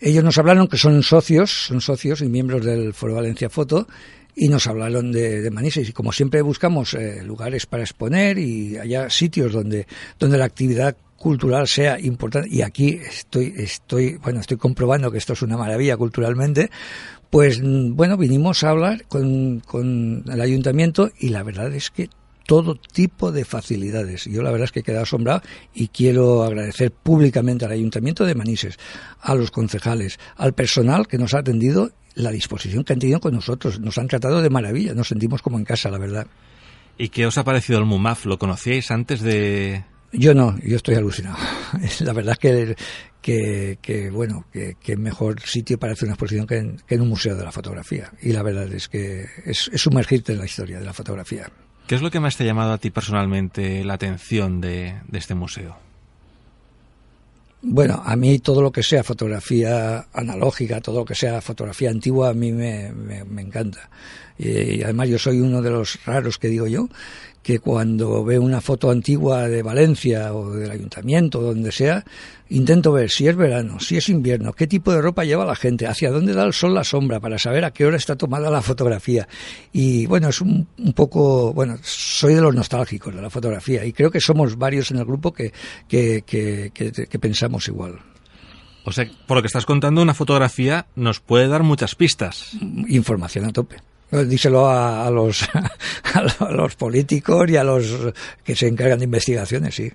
Ellos 0.00 0.22
nos 0.22 0.38
hablaron 0.38 0.68
que 0.68 0.76
son 0.76 1.02
socios, 1.02 1.66
son 1.66 1.80
socios 1.80 2.20
y 2.20 2.28
miembros 2.28 2.64
del 2.64 2.92
Foro 2.92 3.14
Valencia 3.14 3.48
Foto 3.48 3.86
y 4.36 4.48
nos 4.48 4.66
hablaron 4.66 5.10
de, 5.10 5.50
Manises 5.50 5.88
y 5.88 5.92
como 5.92 6.12
siempre 6.12 6.42
buscamos 6.42 6.92
eh, 6.92 7.22
lugares 7.24 7.64
para 7.64 7.82
exponer 7.82 8.38
y 8.38 8.76
haya 8.76 9.08
sitios 9.08 9.52
donde, 9.52 9.86
donde 10.18 10.36
la 10.36 10.44
actividad 10.44 10.94
cultural 11.16 11.66
sea 11.66 11.98
importante 11.98 12.50
y 12.50 12.60
aquí 12.60 13.00
estoy 13.02 13.54
estoy 13.56 14.16
bueno 14.16 14.40
estoy 14.40 14.58
comprobando 14.58 15.10
que 15.10 15.16
esto 15.16 15.32
es 15.32 15.40
una 15.40 15.56
maravilla 15.56 15.96
culturalmente 15.96 16.70
pues 17.30 17.62
bueno 17.62 18.18
vinimos 18.18 18.62
a 18.62 18.68
hablar 18.68 19.06
con, 19.08 19.60
con 19.60 20.24
el 20.30 20.40
ayuntamiento 20.42 21.10
y 21.18 21.30
la 21.30 21.42
verdad 21.42 21.72
es 21.72 21.90
que 21.90 22.10
todo 22.46 22.76
tipo 22.76 23.32
de 23.32 23.44
facilidades. 23.44 24.26
Yo 24.26 24.42
la 24.42 24.52
verdad 24.52 24.66
es 24.66 24.72
que 24.72 24.80
he 24.80 24.84
quedado 24.84 25.02
asombrado 25.02 25.42
y 25.74 25.88
quiero 25.88 26.44
agradecer 26.44 26.92
públicamente 26.92 27.64
al 27.64 27.72
Ayuntamiento 27.72 28.24
de 28.24 28.36
Manises, 28.36 28.78
a 29.20 29.34
los 29.34 29.50
concejales, 29.50 30.20
al 30.36 30.54
personal 30.54 31.08
que 31.08 31.18
nos 31.18 31.34
ha 31.34 31.40
atendido, 31.40 31.90
la 32.16 32.30
disposición 32.30 32.82
que 32.82 32.94
han 32.94 32.98
tenido 32.98 33.20
con 33.20 33.34
nosotros. 33.34 33.78
Nos 33.78 33.98
han 33.98 34.08
tratado 34.08 34.42
de 34.42 34.50
maravilla, 34.50 34.94
nos 34.94 35.08
sentimos 35.08 35.42
como 35.42 35.58
en 35.58 35.64
casa, 35.64 35.90
la 35.90 35.98
verdad. 35.98 36.26
¿Y 36.98 37.10
qué 37.10 37.26
os 37.26 37.38
ha 37.38 37.44
parecido 37.44 37.78
el 37.78 37.84
MUMAF? 37.84 38.26
¿Lo 38.26 38.38
conocíais 38.38 38.90
antes 38.90 39.20
de...? 39.20 39.84
Yo 40.12 40.34
no, 40.34 40.56
yo 40.62 40.76
estoy 40.76 40.94
alucinado. 40.94 41.36
La 42.00 42.14
verdad 42.14 42.32
es 42.32 42.38
que, 42.38 42.76
que, 43.20 43.78
que 43.82 44.10
bueno, 44.10 44.46
que, 44.50 44.76
que 44.82 44.96
mejor 44.96 45.40
sitio 45.42 45.78
para 45.78 45.92
hacer 45.92 46.06
una 46.06 46.14
exposición 46.14 46.46
que 46.46 46.56
en, 46.56 46.76
que 46.86 46.94
en 46.94 47.02
un 47.02 47.08
museo 47.08 47.36
de 47.36 47.44
la 47.44 47.52
fotografía. 47.52 48.10
Y 48.22 48.32
la 48.32 48.42
verdad 48.42 48.72
es 48.72 48.88
que 48.88 49.26
es, 49.44 49.68
es 49.70 49.80
sumergirte 49.80 50.32
en 50.32 50.38
la 50.38 50.46
historia 50.46 50.78
de 50.78 50.86
la 50.86 50.94
fotografía. 50.94 51.50
¿Qué 51.86 51.96
es 51.96 52.02
lo 52.02 52.10
que 52.10 52.20
más 52.20 52.36
te 52.36 52.44
ha 52.44 52.46
llamado 52.46 52.72
a 52.72 52.78
ti 52.78 52.90
personalmente 52.90 53.84
la 53.84 53.94
atención 53.94 54.60
de, 54.60 54.94
de 55.06 55.18
este 55.18 55.34
museo? 55.34 55.76
Bueno, 57.62 58.02
a 58.04 58.14
mí 58.16 58.38
todo 58.38 58.62
lo 58.62 58.70
que 58.70 58.82
sea 58.82 59.02
fotografía 59.02 60.06
analógica, 60.12 60.80
todo 60.80 61.00
lo 61.00 61.04
que 61.04 61.14
sea 61.14 61.40
fotografía 61.40 61.90
antigua, 61.90 62.30
a 62.30 62.34
mí 62.34 62.52
me, 62.52 62.92
me, 62.92 63.24
me 63.24 63.42
encanta. 63.42 63.90
Y, 64.38 64.76
y 64.76 64.82
además 64.82 65.08
yo 65.08 65.18
soy 65.18 65.40
uno 65.40 65.62
de 65.62 65.70
los 65.70 65.98
raros 66.04 66.38
que 66.38 66.48
digo 66.48 66.66
yo, 66.66 66.88
que 67.46 67.60
cuando 67.60 68.24
veo 68.24 68.42
una 68.42 68.60
foto 68.60 68.90
antigua 68.90 69.46
de 69.46 69.62
Valencia 69.62 70.34
o 70.34 70.50
del 70.50 70.68
ayuntamiento, 70.68 71.40
donde 71.40 71.70
sea, 71.70 72.04
intento 72.48 72.90
ver 72.90 73.08
si 73.08 73.28
es 73.28 73.36
verano, 73.36 73.78
si 73.78 73.96
es 73.96 74.08
invierno, 74.08 74.52
qué 74.52 74.66
tipo 74.66 74.90
de 74.90 75.00
ropa 75.00 75.22
lleva 75.22 75.44
la 75.44 75.54
gente, 75.54 75.86
hacia 75.86 76.10
dónde 76.10 76.32
da 76.32 76.42
el 76.42 76.52
sol 76.52 76.74
la 76.74 76.82
sombra, 76.82 77.20
para 77.20 77.38
saber 77.38 77.64
a 77.64 77.70
qué 77.70 77.86
hora 77.86 77.98
está 77.98 78.16
tomada 78.16 78.50
la 78.50 78.62
fotografía. 78.62 79.28
Y 79.72 80.06
bueno, 80.06 80.30
es 80.30 80.40
un, 80.40 80.66
un 80.76 80.92
poco, 80.92 81.52
bueno, 81.52 81.78
soy 81.82 82.34
de 82.34 82.40
los 82.40 82.52
nostálgicos 82.52 83.14
de 83.14 83.22
la 83.22 83.30
fotografía 83.30 83.84
y 83.84 83.92
creo 83.92 84.10
que 84.10 84.20
somos 84.20 84.58
varios 84.58 84.90
en 84.90 84.96
el 84.98 85.04
grupo 85.04 85.32
que, 85.32 85.52
que, 85.86 86.24
que, 86.26 86.72
que, 86.74 86.90
que 86.90 87.18
pensamos 87.20 87.68
igual. 87.68 88.00
O 88.84 88.90
sea, 88.90 89.08
por 89.28 89.36
lo 89.36 89.42
que 89.44 89.46
estás 89.46 89.66
contando, 89.66 90.02
una 90.02 90.14
fotografía 90.14 90.86
nos 90.96 91.20
puede 91.20 91.46
dar 91.46 91.62
muchas 91.62 91.94
pistas. 91.94 92.54
Información 92.88 93.44
a 93.44 93.52
tope. 93.52 93.76
Díselo 94.10 94.66
a, 94.66 95.06
a, 95.06 95.10
los, 95.10 95.48
a 96.40 96.50
los 96.52 96.76
políticos 96.76 97.50
y 97.50 97.56
a 97.56 97.64
los 97.64 98.12
que 98.44 98.54
se 98.54 98.68
encargan 98.68 98.98
de 98.98 99.04
investigaciones, 99.04 99.74
sí. 99.74 99.92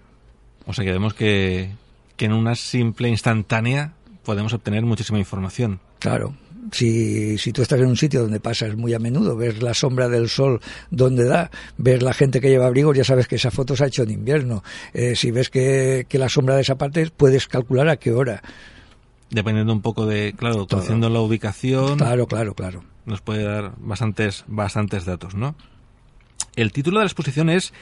O 0.65 0.74
sea 0.74 0.84
que 0.86 0.91
vemos 0.91 1.13
que, 1.13 1.72
que 2.18 2.25
en 2.25 2.34
una 2.34 2.56
simple 2.56 3.10
instantánea 3.10 3.94
podemos 4.24 4.53
obtener 4.53 4.84
muchísima 4.84 5.20
información. 5.20 5.80
Claro. 6.00 6.36
Si, 6.72 7.38
si 7.38 7.51
tú 7.51 7.63
estás 7.63 7.80
en 7.80 7.88
un 7.88 7.98
sitio 7.98 8.22
donde 8.22 8.39
pasas 8.39 8.75
muy 8.75 8.94
a 8.94 9.00
menudo, 9.00 9.36
ves 9.36 9.62
la 9.62 9.74
sombra 9.74 10.08
del 10.08 10.30
sol 10.30 10.62
donde 10.89 11.25
da, 11.25 11.50
ves 11.77 12.01
la 12.03 12.13
gente 12.13 12.39
que 12.39 12.50
lleva 12.50 12.68
abrigos, 12.68 12.96
ya 12.96 13.03
sabes 13.03 13.27
que 13.27 13.36
esa 13.36 13.51
foto 13.51 13.75
se 13.75 13.84
ha 13.84 13.88
hecho 13.88 14.03
en 14.03 14.12
invierno. 14.12 14.63
Eh, 14.94 15.15
si 15.15 15.32
ves 15.32 15.50
que, 15.50 16.06
que 16.08 16.18
la 16.18 16.30
sombra 16.30 16.56
de 16.56 16.62
esa 16.62 16.75
parte, 16.75 17.10
puedes 17.15 17.48
calcular 17.48 17.89
a 17.89 17.98
qué 17.98 18.12
hora. 18.12 18.41
Dependiendo 19.31 19.73
un 19.73 19.81
poco 19.81 20.05
de, 20.05 20.33
claro, 20.38 20.67
conociendo 20.67 21.09
la 21.09 21.21
ubicación. 21.21 21.97
Claro, 21.97 22.27
claro, 22.27 22.53
claro. 22.53 22.83
Nos 23.05 23.21
puede 23.21 23.43
dar 23.43 23.73
bastantes, 23.77 24.43
bastantes 24.47 25.05
datos, 25.05 25.35
¿no? 25.35 25.55
El 26.55 26.71
título 26.71 27.00
de 27.00 27.05
la 27.05 27.07
exposición 27.07 27.50
es 27.50 27.73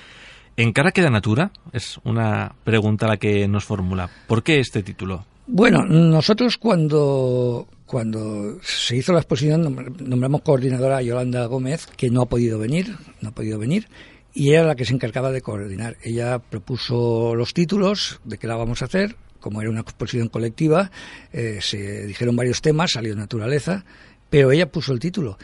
¿En 0.59 0.73
cara 0.73 0.91
queda 0.91 1.09
natura? 1.09 1.51
Es 1.71 1.99
una 2.03 2.53
pregunta 2.63 3.07
la 3.07 3.17
que 3.17 3.47
nos 3.47 3.63
formula. 3.63 4.09
¿Por 4.27 4.43
qué 4.43 4.59
este 4.59 4.83
título? 4.83 5.25
Bueno, 5.47 5.85
nosotros 5.85 6.57
cuando, 6.57 7.65
cuando 7.85 8.59
se 8.61 8.97
hizo 8.97 9.13
la 9.13 9.19
exposición 9.19 9.95
nombramos 9.99 10.41
coordinadora 10.41 10.97
a 10.97 11.01
Yolanda 11.01 11.45
Gómez, 11.45 11.87
que 11.97 12.09
no 12.09 12.21
ha 12.21 12.25
podido 12.25 12.59
venir, 12.59 12.95
no 13.21 13.29
ha 13.29 13.31
podido 13.31 13.57
venir, 13.57 13.87
y 14.33 14.51
era 14.51 14.63
la 14.63 14.75
que 14.75 14.85
se 14.85 14.93
encargaba 14.93 15.31
de 15.31 15.41
coordinar. 15.41 15.95
Ella 16.03 16.39
propuso 16.39 17.35
los 17.35 17.53
títulos 17.53 18.19
de 18.25 18.37
qué 18.37 18.45
la 18.45 18.57
vamos 18.57 18.81
a 18.81 18.85
hacer, 18.85 19.15
como 19.39 19.61
era 19.61 19.69
una 19.69 19.81
exposición 19.81 20.27
colectiva, 20.29 20.91
eh, 21.31 21.59
se 21.61 22.05
dijeron 22.05 22.35
varios 22.35 22.61
temas, 22.61 22.91
salió 22.91 23.15
naturaleza, 23.15 23.85
pero 24.29 24.51
ella 24.51 24.71
puso 24.71 24.93
el 24.93 24.99
título. 24.99 25.37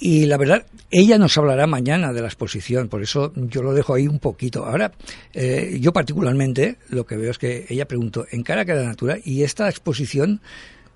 Y 0.00 0.26
la 0.26 0.36
verdad, 0.36 0.64
ella 0.90 1.18
nos 1.18 1.36
hablará 1.38 1.66
mañana 1.66 2.12
de 2.12 2.20
la 2.20 2.28
exposición, 2.28 2.88
por 2.88 3.02
eso 3.02 3.32
yo 3.34 3.62
lo 3.62 3.74
dejo 3.74 3.94
ahí 3.94 4.06
un 4.06 4.20
poquito. 4.20 4.64
Ahora, 4.64 4.92
eh, 5.34 5.78
yo 5.80 5.92
particularmente 5.92 6.76
lo 6.88 7.04
que 7.04 7.16
veo 7.16 7.32
es 7.32 7.38
que 7.38 7.66
ella 7.68 7.88
preguntó, 7.88 8.24
¿en 8.30 8.44
cara 8.44 8.64
queda 8.64 8.84
natura? 8.84 9.18
Y 9.24 9.42
esta 9.42 9.68
exposición 9.68 10.40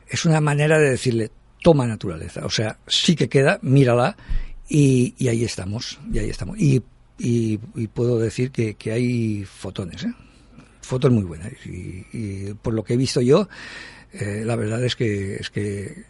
es 0.09 0.25
una 0.25 0.41
manera 0.41 0.79
de 0.79 0.91
decirle, 0.91 1.31
toma 1.63 1.87
naturaleza. 1.87 2.45
O 2.45 2.51
sea, 2.51 2.79
sí 2.87 3.17
que 3.17 3.29
queda, 3.29 3.59
mírala, 3.63 4.17
y, 4.69 5.29
ahí 5.29 5.45
estamos, 5.45 5.99
y 6.13 6.19
ahí 6.19 6.31
estamos. 6.31 6.57
Y, 6.59 6.83
puedo 7.93 8.19
decir 8.19 8.51
que, 8.51 8.77
hay 8.93 9.45
fotones, 9.45 10.05
¿eh? 10.05 10.13
Fotos 10.83 11.11
muy 11.11 11.25
buenas. 11.25 11.53
Y, 11.65 12.53
por 12.61 12.75
lo 12.75 12.85
que 12.85 12.95
he 12.95 12.97
visto 12.97 13.21
yo, 13.21 13.49
eh, 14.13 14.43
la 14.45 14.57
verdad 14.57 14.85
es 14.85 14.97
que, 14.97 15.37
es 15.37 15.51
que 15.51 16.05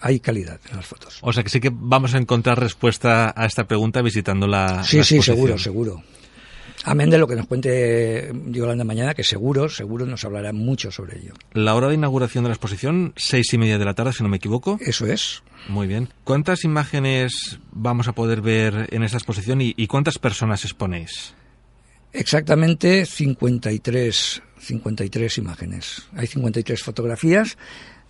hay 0.00 0.20
calidad 0.20 0.60
en 0.70 0.76
las 0.76 0.86
fotos. 0.86 1.18
O 1.22 1.32
sea 1.32 1.42
que 1.42 1.50
sí 1.50 1.60
que 1.60 1.70
vamos 1.72 2.14
a 2.14 2.18
encontrar 2.18 2.58
respuesta 2.58 3.32
a 3.36 3.46
esta 3.46 3.64
pregunta 3.64 4.02
visitando 4.02 4.46
la. 4.46 4.82
Sí, 4.84 5.02
sí, 5.04 5.22
seguro, 5.22 5.58
seguro. 5.58 6.02
Amén 6.86 7.08
de 7.08 7.16
lo 7.16 7.26
que 7.26 7.34
nos 7.34 7.46
cuente 7.46 8.30
Yolanda 8.48 8.84
mañana, 8.84 9.14
que 9.14 9.24
seguro, 9.24 9.70
seguro 9.70 10.04
nos 10.04 10.22
hablará 10.26 10.52
mucho 10.52 10.90
sobre 10.90 11.18
ello. 11.18 11.32
La 11.54 11.74
hora 11.74 11.88
de 11.88 11.94
inauguración 11.94 12.44
de 12.44 12.48
la 12.48 12.54
exposición, 12.54 13.14
seis 13.16 13.50
y 13.54 13.58
media 13.58 13.78
de 13.78 13.86
la 13.86 13.94
tarde, 13.94 14.12
si 14.12 14.22
no 14.22 14.28
me 14.28 14.36
equivoco. 14.36 14.78
Eso 14.82 15.06
es. 15.06 15.42
Muy 15.68 15.86
bien. 15.86 16.10
¿Cuántas 16.24 16.64
imágenes 16.64 17.58
vamos 17.72 18.06
a 18.06 18.12
poder 18.12 18.42
ver 18.42 18.88
en 18.90 19.02
esta 19.02 19.16
exposición 19.16 19.62
y, 19.62 19.72
y 19.78 19.86
cuántas 19.86 20.18
personas 20.18 20.64
exponéis? 20.64 21.34
Exactamente 22.14 23.06
53, 23.06 24.42
53 24.56 25.38
imágenes. 25.38 26.08
Hay 26.16 26.28
53 26.28 26.80
fotografías 26.80 27.58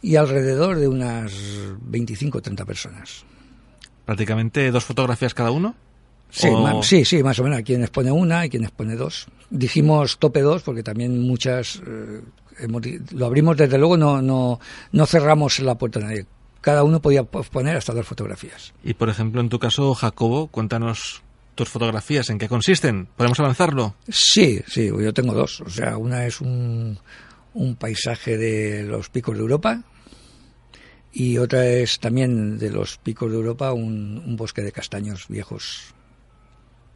y 0.03 0.17
alrededor 0.17 0.79
de 0.79 0.89
unas 0.89 1.33
25 1.81 2.37
o 2.39 2.43
30 2.43 2.67
personas. 2.67 3.25
¿Prácticamente 4.05 4.71
dos 4.71 4.85
fotografías 4.85 5.33
cada 5.33 5.51
uno? 5.51 5.75
Sí, 6.29 6.51
sí, 6.83 7.05
sí, 7.07 7.23
más 7.23 7.39
o 7.39 7.45
menos. 7.45 7.59
Hay 7.59 7.65
quien 7.65 7.83
expone 7.83 8.13
una 8.13 8.45
y 8.45 8.51
quien 8.51 8.65
expone 8.65 8.95
dos. 8.95 9.27
Dijimos 9.49 10.19
tope 10.19 10.43
dos 10.43 10.63
porque 10.63 10.83
también 10.83 11.21
muchas... 11.21 11.81
Eh, 11.87 12.21
lo 13.13 13.27
abrimos 13.27 13.57
desde 13.57 13.79
luego, 13.79 13.97
no, 13.97 14.21
no, 14.21 14.61
no 14.93 15.07
cerramos 15.07 15.61
la 15.61 15.79
puerta 15.79 16.01
a 16.01 16.03
nadie. 16.03 16.27
Cada 16.61 16.85
uno 16.85 17.01
podía 17.01 17.21
exponer 17.21 17.77
hasta 17.77 17.95
dos 17.95 18.07
fotografías. 18.07 18.75
Y 18.85 18.95
por 18.95 19.09
ejemplo, 19.09 19.41
en 19.41 19.49
tu 19.49 19.59
caso, 19.59 19.95
Jacobo, 19.95 20.49
cuéntanos 20.49 21.24
tus 21.55 21.69
fotografías, 21.69 22.31
¿en 22.31 22.39
qué 22.39 22.49
consisten? 22.49 23.07
¿Podemos 23.17 23.39
avanzarlo? 23.41 23.95
Sí, 24.09 24.61
sí, 24.67 24.87
yo 24.87 25.13
tengo 25.13 25.35
dos. 25.35 25.61
O 25.61 25.71
sea, 25.71 25.97
una 25.97 26.27
es 26.27 26.41
un, 26.41 26.99
un 27.55 27.77
paisaje 27.77 28.37
de 28.37 28.83
los 28.83 29.09
picos 29.09 29.35
de 29.35 29.41
Europa, 29.41 29.83
y 31.15 31.39
otra 31.39 31.65
es 31.65 32.01
también 32.01 32.59
de 32.59 32.71
los 32.71 32.99
picos 32.99 33.31
de 33.31 33.37
Europa 33.37 33.73
un, 33.73 34.35
bosque 34.37 34.63
de 34.63 34.73
castaños 34.73 35.27
viejos. 35.29 35.95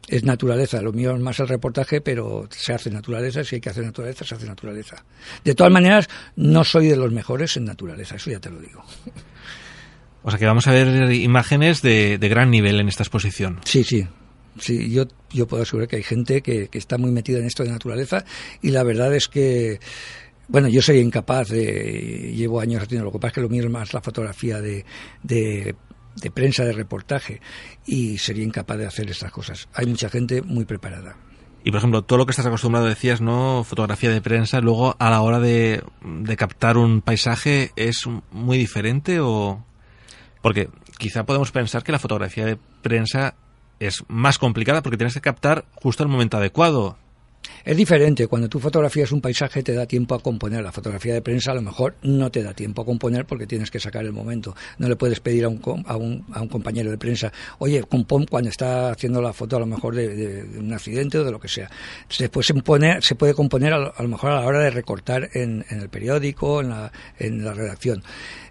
Es 0.09 0.23
naturaleza, 0.23 0.81
lo 0.81 0.91
mío 0.91 1.15
es 1.15 1.21
más 1.21 1.39
el 1.39 1.47
reportaje, 1.47 2.01
pero 2.01 2.49
se 2.51 2.73
hace 2.73 2.89
naturaleza, 2.89 3.45
si 3.45 3.55
hay 3.55 3.61
que 3.61 3.69
hacer 3.69 3.85
naturaleza, 3.85 4.25
se 4.25 4.35
hace 4.35 4.45
naturaleza. 4.45 5.05
De 5.45 5.55
todas 5.55 5.71
maneras, 5.71 6.09
no 6.35 6.65
soy 6.65 6.87
de 6.87 6.97
los 6.97 7.13
mejores 7.13 7.55
en 7.55 7.63
naturaleza, 7.63 8.15
eso 8.15 8.29
ya 8.29 8.39
te 8.39 8.49
lo 8.49 8.59
digo. 8.59 8.83
O 10.21 10.29
sea 10.29 10.37
que 10.37 10.45
vamos 10.45 10.67
a 10.67 10.71
ver 10.71 11.13
imágenes 11.13 11.81
de, 11.81 12.17
gran 12.21 12.51
nivel 12.51 12.81
en 12.81 12.89
esta 12.89 13.03
exposición. 13.03 13.61
Sí, 13.63 13.85
sí, 13.85 14.05
sí, 14.59 14.89
yo, 14.89 15.05
yo 15.31 15.47
puedo 15.47 15.63
asegurar 15.63 15.87
que 15.87 15.97
hay 15.97 16.03
gente 16.03 16.41
que, 16.41 16.67
que, 16.67 16.77
está 16.77 16.97
muy 16.97 17.11
metida 17.11 17.39
en 17.39 17.45
esto 17.45 17.63
de 17.63 17.69
naturaleza 17.69 18.25
y 18.61 18.69
la 18.69 18.83
verdad 18.83 19.13
es 19.13 19.27
que 19.27 19.79
bueno, 20.49 20.67
yo 20.67 20.81
sería 20.81 21.03
incapaz 21.03 21.49
de. 21.49 22.33
Llevo 22.35 22.59
años 22.59 22.81
haciendo. 22.81 23.05
Lo 23.05 23.11
que 23.11 23.19
pasa 23.19 23.27
es 23.27 23.33
que 23.35 23.41
lo 23.41 23.49
mío 23.49 23.69
más 23.69 23.93
la 23.93 24.01
fotografía 24.01 24.59
de, 24.59 24.83
de, 25.21 25.75
prensa, 26.33 26.65
de 26.65 26.73
reportaje. 26.73 27.39
Y 27.85 28.17
sería 28.17 28.43
incapaz 28.43 28.79
de 28.79 28.87
hacer 28.87 29.09
estas 29.11 29.31
cosas. 29.31 29.69
Hay 29.75 29.85
mucha 29.85 30.09
gente 30.09 30.41
muy 30.41 30.65
preparada. 30.65 31.15
Y 31.63 31.69
por 31.71 31.77
ejemplo, 31.77 32.03
todo 32.03 32.17
lo 32.17 32.25
que 32.25 32.31
estás 32.31 32.47
acostumbrado 32.47 32.87
decías, 32.87 33.21
¿no? 33.21 33.63
Fotografía 33.63 34.09
de 34.09 34.21
prensa, 34.21 34.59
luego 34.59 34.95
a 34.97 35.11
la 35.11 35.21
hora 35.21 35.39
de, 35.39 35.83
de 36.03 36.35
captar 36.35 36.77
un 36.77 37.01
paisaje, 37.01 37.71
¿es 37.75 38.07
muy 38.31 38.57
diferente 38.57 39.19
o.? 39.19 39.63
Porque 40.41 40.69
quizá 40.97 41.25
podemos 41.25 41.51
pensar 41.51 41.83
que 41.83 41.91
la 41.91 41.99
fotografía 41.99 42.45
de 42.45 42.57
prensa 42.81 43.35
es 43.79 44.03
más 44.07 44.37
complicada 44.37 44.81
porque 44.81 44.97
tienes 44.97 45.13
que 45.13 45.21
captar 45.21 45.65
justo 45.75 46.03
el 46.03 46.09
momento 46.09 46.37
adecuado. 46.37 46.97
Es 47.65 47.75
diferente, 47.75 48.27
cuando 48.27 48.47
tú 48.47 48.59
fotografías 48.59 49.11
un 49.11 49.21
paisaje 49.21 49.61
te 49.63 49.73
da 49.73 49.85
tiempo 49.85 50.15
a 50.15 50.19
componer. 50.19 50.63
La 50.63 50.71
fotografía 50.71 51.13
de 51.13 51.21
prensa 51.21 51.51
a 51.51 51.55
lo 51.55 51.61
mejor 51.61 51.95
no 52.03 52.31
te 52.31 52.41
da 52.41 52.53
tiempo 52.53 52.81
a 52.81 52.85
componer 52.85 53.25
porque 53.25 53.45
tienes 53.45 53.69
que 53.69 53.79
sacar 53.79 54.05
el 54.05 54.13
momento. 54.13 54.55
No 54.77 54.87
le 54.87 54.95
puedes 54.95 55.19
pedir 55.19 55.45
a 55.45 55.49
un, 55.49 55.61
a 55.85 55.97
un, 55.97 56.25
a 56.31 56.41
un 56.41 56.47
compañero 56.47 56.89
de 56.89 56.97
prensa, 56.97 57.31
oye, 57.59 57.83
compón 57.83 58.25
cuando 58.25 58.49
está 58.49 58.91
haciendo 58.91 59.21
la 59.21 59.33
foto 59.33 59.57
a 59.57 59.59
lo 59.59 59.65
mejor 59.65 59.95
de, 59.95 60.45
un 60.57 60.73
accidente 60.73 61.17
o 61.17 61.23
de 61.23 61.31
lo 61.31 61.39
que 61.39 61.47
sea. 61.47 61.69
Después 62.17 62.45
se, 62.45 62.53
pone, 62.55 63.01
se 63.01 63.15
puede 63.15 63.33
componer 63.33 63.73
a 63.73 63.79
lo, 63.79 64.07
mejor 64.07 64.31
a 64.31 64.41
la 64.41 64.47
hora 64.47 64.59
de 64.59 64.69
recortar 64.69 65.29
en, 65.33 65.65
en 65.69 65.81
el 65.81 65.89
periódico, 65.89 66.61
en 66.61 66.69
la, 66.69 66.91
en 67.17 67.43
la 67.43 67.53
redacción. 67.53 68.03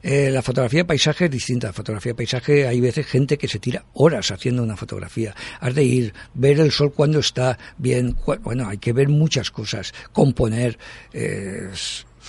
Eh, 0.02 0.30
la 0.30 0.42
fotografía 0.42 0.80
de 0.80 0.84
paisaje 0.84 1.24
es 1.26 1.30
distinta. 1.30 1.68
La 1.68 1.72
fotografía 1.72 2.12
de 2.12 2.16
paisaje 2.16 2.66
hay 2.66 2.80
veces 2.80 3.06
gente 3.06 3.36
que 3.36 3.48
se 3.48 3.58
tira 3.58 3.84
horas 3.94 4.30
haciendo 4.30 4.62
una 4.62 4.76
fotografía. 4.76 5.34
Has 5.60 5.74
de 5.74 5.84
ir, 5.84 6.14
ver 6.34 6.60
el 6.60 6.70
sol 6.70 6.92
cuando 6.92 7.18
está 7.18 7.58
bien. 7.78 8.16
Bueno, 8.42 8.68
hay 8.68 8.78
que 8.78 8.92
ver 8.98 9.08
muchas 9.08 9.50
cosas, 9.50 9.94
componer. 10.12 10.78
Eh, 11.12 11.70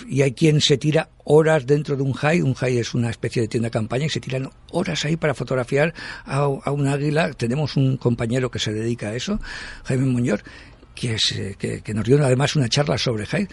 y 0.07 0.21
hay 0.21 0.31
quien 0.31 0.61
se 0.61 0.77
tira 0.77 1.09
horas 1.25 1.65
dentro 1.65 1.97
de 1.97 2.03
un 2.03 2.13
high. 2.13 2.41
Un 2.41 2.53
high 2.53 2.77
es 2.77 2.93
una 2.93 3.09
especie 3.09 3.41
de 3.41 3.47
tienda 3.47 3.67
de 3.67 3.71
campaña 3.71 4.05
y 4.05 4.09
se 4.09 4.21
tiran 4.21 4.49
horas 4.71 5.03
ahí 5.03 5.17
para 5.17 5.33
fotografiar 5.33 5.93
a, 6.25 6.47
un 6.47 6.87
águila. 6.87 7.33
Tenemos 7.33 7.75
un 7.75 7.97
compañero 7.97 8.49
que 8.49 8.59
se 8.59 8.71
dedica 8.71 9.09
a 9.09 9.15
eso, 9.15 9.39
Jaime 9.83 10.05
Muñoz, 10.05 10.43
que, 10.95 11.17
que, 11.57 11.81
que, 11.81 11.93
nos 11.93 12.05
dio 12.05 12.23
además 12.23 12.55
una 12.55 12.69
charla 12.69 12.97
sobre 12.97 13.25
high 13.25 13.47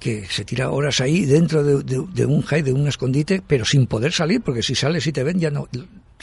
que 0.00 0.26
se 0.26 0.44
tira 0.44 0.70
horas 0.70 1.00
ahí 1.02 1.26
dentro 1.26 1.62
de, 1.62 2.26
un 2.26 2.42
high, 2.42 2.62
de 2.62 2.72
un 2.72 2.88
escondite, 2.88 3.42
pero 3.46 3.66
sin 3.66 3.86
poder 3.86 4.12
salir, 4.12 4.40
porque 4.40 4.62
si 4.62 4.74
sales 4.74 5.06
y 5.06 5.12
te 5.12 5.22
ven 5.22 5.38
ya 5.38 5.50
no, 5.50 5.68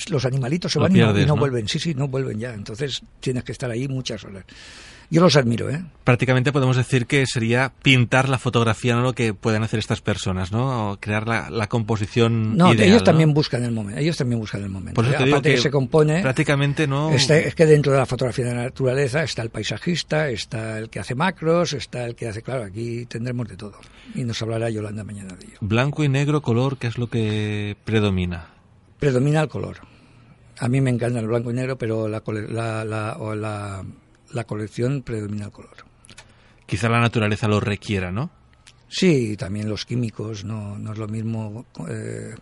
los 0.10 0.26
animalitos 0.26 0.72
se 0.72 0.80
van 0.80 0.96
y, 0.96 1.00
no, 1.00 1.38
vuelven, 1.38 1.68
sí, 1.68 1.78
sí, 1.78 1.94
no 1.94 2.08
vuelven 2.08 2.40
ya, 2.40 2.56
entonces 2.56 3.04
tienes 3.20 3.44
que 3.44 3.52
estar 3.52 3.70
ahí 3.70 3.88
muchas 3.88 4.24
horas. 4.24 4.46
Yo 5.10 5.22
los 5.22 5.38
admiro, 5.38 5.70
¿eh? 5.70 5.82
Prácticamente 6.04 6.52
podemos 6.52 6.76
decir 6.76 7.06
que 7.06 7.26
sería 7.26 7.72
pintar 7.82 8.28
la 8.28 8.38
fotografía, 8.38 8.94
¿no? 8.94 9.02
Lo 9.02 9.14
que 9.14 9.34
pueden 9.34 9.64
hacer 9.64 9.80
estas 9.80 10.02
personas, 10.02 10.52
¿no? 10.52 10.92
O 10.92 10.98
crear 10.98 11.28
la, 11.28 11.68
composición. 11.68 12.58
No, 12.58 12.74
ellos 12.74 13.04
también 13.06 13.34
buscan 13.34 13.64
el 13.64 13.72
momento. 13.72 14.02
Ellos 14.02 14.18
también 14.18 14.40
buscan 14.40 14.64
el 14.64 14.70
momento. 14.70 15.02
Por 15.02 15.16
Aparte 15.16 15.56
que, 15.56 15.58
se 15.58 15.72
compone. 15.72 16.22
Prácticamente 16.22 16.88
no. 16.88 17.12
es 17.12 17.56
que 17.56 17.66
dentro 17.66 17.94
de 17.94 18.00
la 18.00 18.06
fotografía 18.06 18.46
de 18.46 18.56
la 18.56 18.64
naturaleza 18.64 19.24
está 19.24 19.42
el 19.44 19.50
paisajista, 19.50 20.30
está 20.30 20.78
el 20.78 20.90
que 20.90 21.00
hace 21.00 21.16
macros, 21.16 21.72
está 21.74 22.06
el 22.06 22.16
que 22.16 22.28
hace. 22.28 22.42
Claro, 22.42 22.64
aquí 22.64 23.06
tendremos 23.06 23.48
de 23.48 23.56
todo. 23.56 23.80
Y 24.14 24.26
nos 24.26 24.42
hablará 24.42 24.70
Yolanda 24.70 25.06
mañana 25.06 25.36
de 25.36 25.46
ello. 25.46 25.58
Blanco 25.62 26.04
y 26.04 26.10
negro, 26.10 26.42
color, 26.42 26.78
¿qué 26.78 26.88
es 26.88 26.98
lo 26.98 27.08
que 27.08 27.78
predomina? 27.86 28.50
Predomina 29.00 29.42
el 29.42 29.48
color. 29.48 29.78
A 30.60 30.68
mí 30.68 30.82
me 30.82 30.90
encanta 30.90 31.20
el 31.20 31.28
blanco 31.28 31.52
y 31.52 31.54
negro, 31.54 31.78
pero 31.78 32.08
la, 32.08 32.24
la, 32.26 32.84
la 32.84 33.16
la 33.36 33.86
colección 34.46 35.02
predomina 35.02 35.46
el 35.46 35.52
color. 35.52 35.86
Quizá 36.66 36.90
la 36.90 37.00
naturaleza 37.00 37.48
lo 37.48 37.60
requiera, 37.60 38.12
¿no? 38.12 38.30
Sí, 38.90 39.36
también 39.38 39.70
los 39.70 39.86
químicos, 39.86 40.44
no, 40.46 40.78
no 40.78 40.94
es 40.94 40.98
lo 40.98 41.08
mismo 41.08 41.66
eh, 41.90 42.36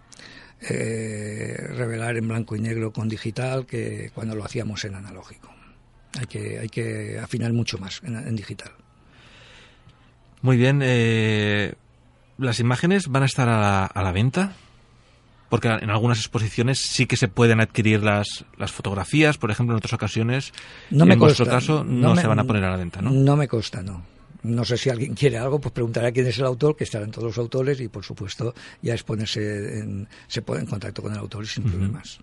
eh, 0.70 1.58
revelar 1.70 2.18
en 2.18 2.28
blanco 2.28 2.56
y 2.56 2.60
negro 2.60 2.92
con 2.92 3.10
digital 3.10 3.66
que 3.66 4.12
cuando 4.14 4.36
lo 4.36 4.44
hacíamos 4.44 4.84
en 4.86 4.96
analógico. 4.96 5.50
Hay 6.20 6.28
que, 6.28 6.60
hay 6.60 6.70
que 6.70 7.20
afinar 7.20 7.52
mucho 7.52 7.78
más 7.78 8.02
en, 8.04 8.36
digital. 8.36 8.72
Muy 10.42 10.56
bien, 10.56 10.82
eh, 10.84 11.74
¿las 12.38 12.60
imágenes 12.60 13.08
van 13.10 13.24
a 13.24 13.26
estar 13.26 13.50
a 13.50 14.02
la, 14.02 14.12
venta? 14.12 14.54
Porque 15.56 15.70
en 15.70 15.90
algunas 15.90 16.18
exposiciones 16.18 16.80
sí 16.80 17.06
que 17.06 17.16
se 17.16 17.30
pueden 17.30 17.62
adquirir 17.62 18.04
las, 18.04 18.44
las 18.58 18.74
fotografías, 18.74 19.38
por 19.38 19.52
ejemplo, 19.52 19.74
en 19.74 19.78
otras 19.78 19.94
ocasiones. 19.94 20.52
No 20.90 21.06
me 21.06 21.14
en 21.14 21.20
consta, 21.20 21.46
vuestro 21.46 21.46
caso 21.46 21.84
no, 21.86 22.14
se 22.18 22.28
van 22.28 22.40
a 22.40 22.44
poner 22.44 22.66
a 22.66 22.72
la 22.72 22.76
venta, 22.76 23.02
¿no? 23.02 23.10
No 23.10 23.38
me 23.38 23.48
consta, 23.48 23.82
no. 23.82 24.04
No 24.44 24.66
sé 24.66 24.78
si 24.78 24.90
alguien 24.90 25.14
quiere 25.14 25.38
algo, 25.38 25.62
pues 25.62 25.72
preguntará 25.72 26.12
quién 26.12 26.28
es 26.28 26.38
el 26.40 26.46
autor, 26.46 26.76
que 26.76 26.84
estarán 26.84 27.10
todos 27.10 27.24
los 27.24 27.38
autores 27.38 27.80
y, 27.80 27.88
por 27.88 28.04
supuesto, 28.04 28.54
ya 28.82 28.96
es 28.96 29.04
ponerse 29.04 29.80
en, 29.80 30.10
se 30.28 30.42
pone 30.42 30.60
en 30.60 30.66
contacto 30.66 31.02
con 31.02 31.14
el 31.14 31.20
autor 31.20 31.48
sin 31.48 31.64
problemas. 31.64 32.20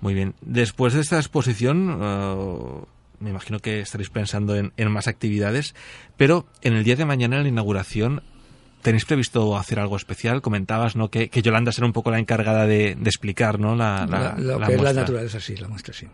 Muy 0.00 0.14
bien. 0.14 0.34
Después 0.40 0.94
de 0.94 1.00
esta 1.00 1.16
exposición, 1.16 1.90
uh, 1.90 2.86
me 3.18 3.30
imagino 3.30 3.58
que 3.58 3.80
estaréis 3.80 4.10
pensando 4.10 4.54
en, 4.54 4.72
en, 4.76 4.92
más 4.92 5.08
actividades, 5.08 5.74
pero 6.16 6.46
en 6.62 6.74
el 6.74 6.84
día 6.84 6.94
de 6.94 7.04
mañana, 7.04 7.38
en 7.38 7.42
la 7.42 7.48
inauguración, 7.48 8.22
¿tenéis 8.84 9.04
previsto 9.04 9.56
hacer 9.56 9.80
algo 9.80 9.96
especial? 9.96 10.42
Comentabas 10.42 10.94
¿no? 10.94 11.10
que, 11.10 11.28
que 11.30 11.42
Yolanda 11.42 11.72
será 11.72 11.86
un 11.88 11.92
poco 11.92 12.12
la 12.12 12.20
encargada 12.20 12.66
de, 12.66 12.94
de 12.94 13.08
explicar 13.10 13.58
¿no? 13.58 13.74
la, 13.74 14.06
la, 14.06 14.36
lo 14.38 14.60
la 14.60 14.66
que 14.66 14.76
muestra. 14.76 14.90
es 14.90 14.94
la 14.96 15.00
naturaleza, 15.02 15.40
sí, 15.40 15.56
la 15.56 15.68
muestra, 15.68 15.92
sí. 15.92 16.06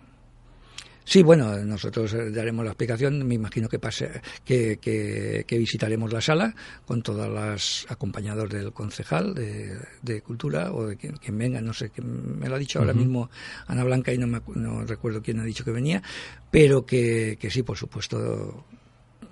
Sí, 1.03 1.25
bueno, 1.25 1.57
nosotros 1.65 2.15
daremos 2.33 2.65
la 2.65 2.71
explicación. 2.71 3.27
Me 3.27 3.35
imagino 3.35 3.69
que 3.69 3.81
pase, 3.81 4.21
que, 4.45 4.79
que, 4.81 5.45
que 5.45 5.59
visitaremos 5.59 6.12
la 6.12 6.21
sala 6.21 6.55
con 6.87 7.03
todas 7.03 7.29
las 7.29 7.85
acompañados 7.89 8.49
del 8.49 8.73
concejal 8.73 9.35
de, 9.35 9.77
de 10.03 10.23
cultura 10.23 10.73
o 10.73 10.87
de 10.87 10.97
quien, 10.97 11.17
quien, 11.17 11.37
venga. 11.37 11.61
No 11.61 11.73
sé, 11.73 11.91
que 11.91 12.00
me 12.00 12.49
lo 12.49 12.55
ha 12.55 12.59
dicho 12.59 12.79
uh 12.79 12.83
-huh. 12.83 12.85
ahora 12.87 12.95
mismo 12.95 13.29
Ana 13.67 13.83
Blanca 13.83 14.12
y 14.12 14.19
no, 14.19 14.29
me, 14.29 14.41
no 14.55 14.85
recuerdo 14.85 15.21
quién 15.21 15.41
ha 15.41 15.45
dicho 15.45 15.65
que 15.65 15.73
venía, 15.73 16.00
pero 16.49 16.87
que, 16.87 17.37
que 17.41 17.50
sí, 17.50 17.65
por 17.65 17.77
supuesto. 17.77 18.65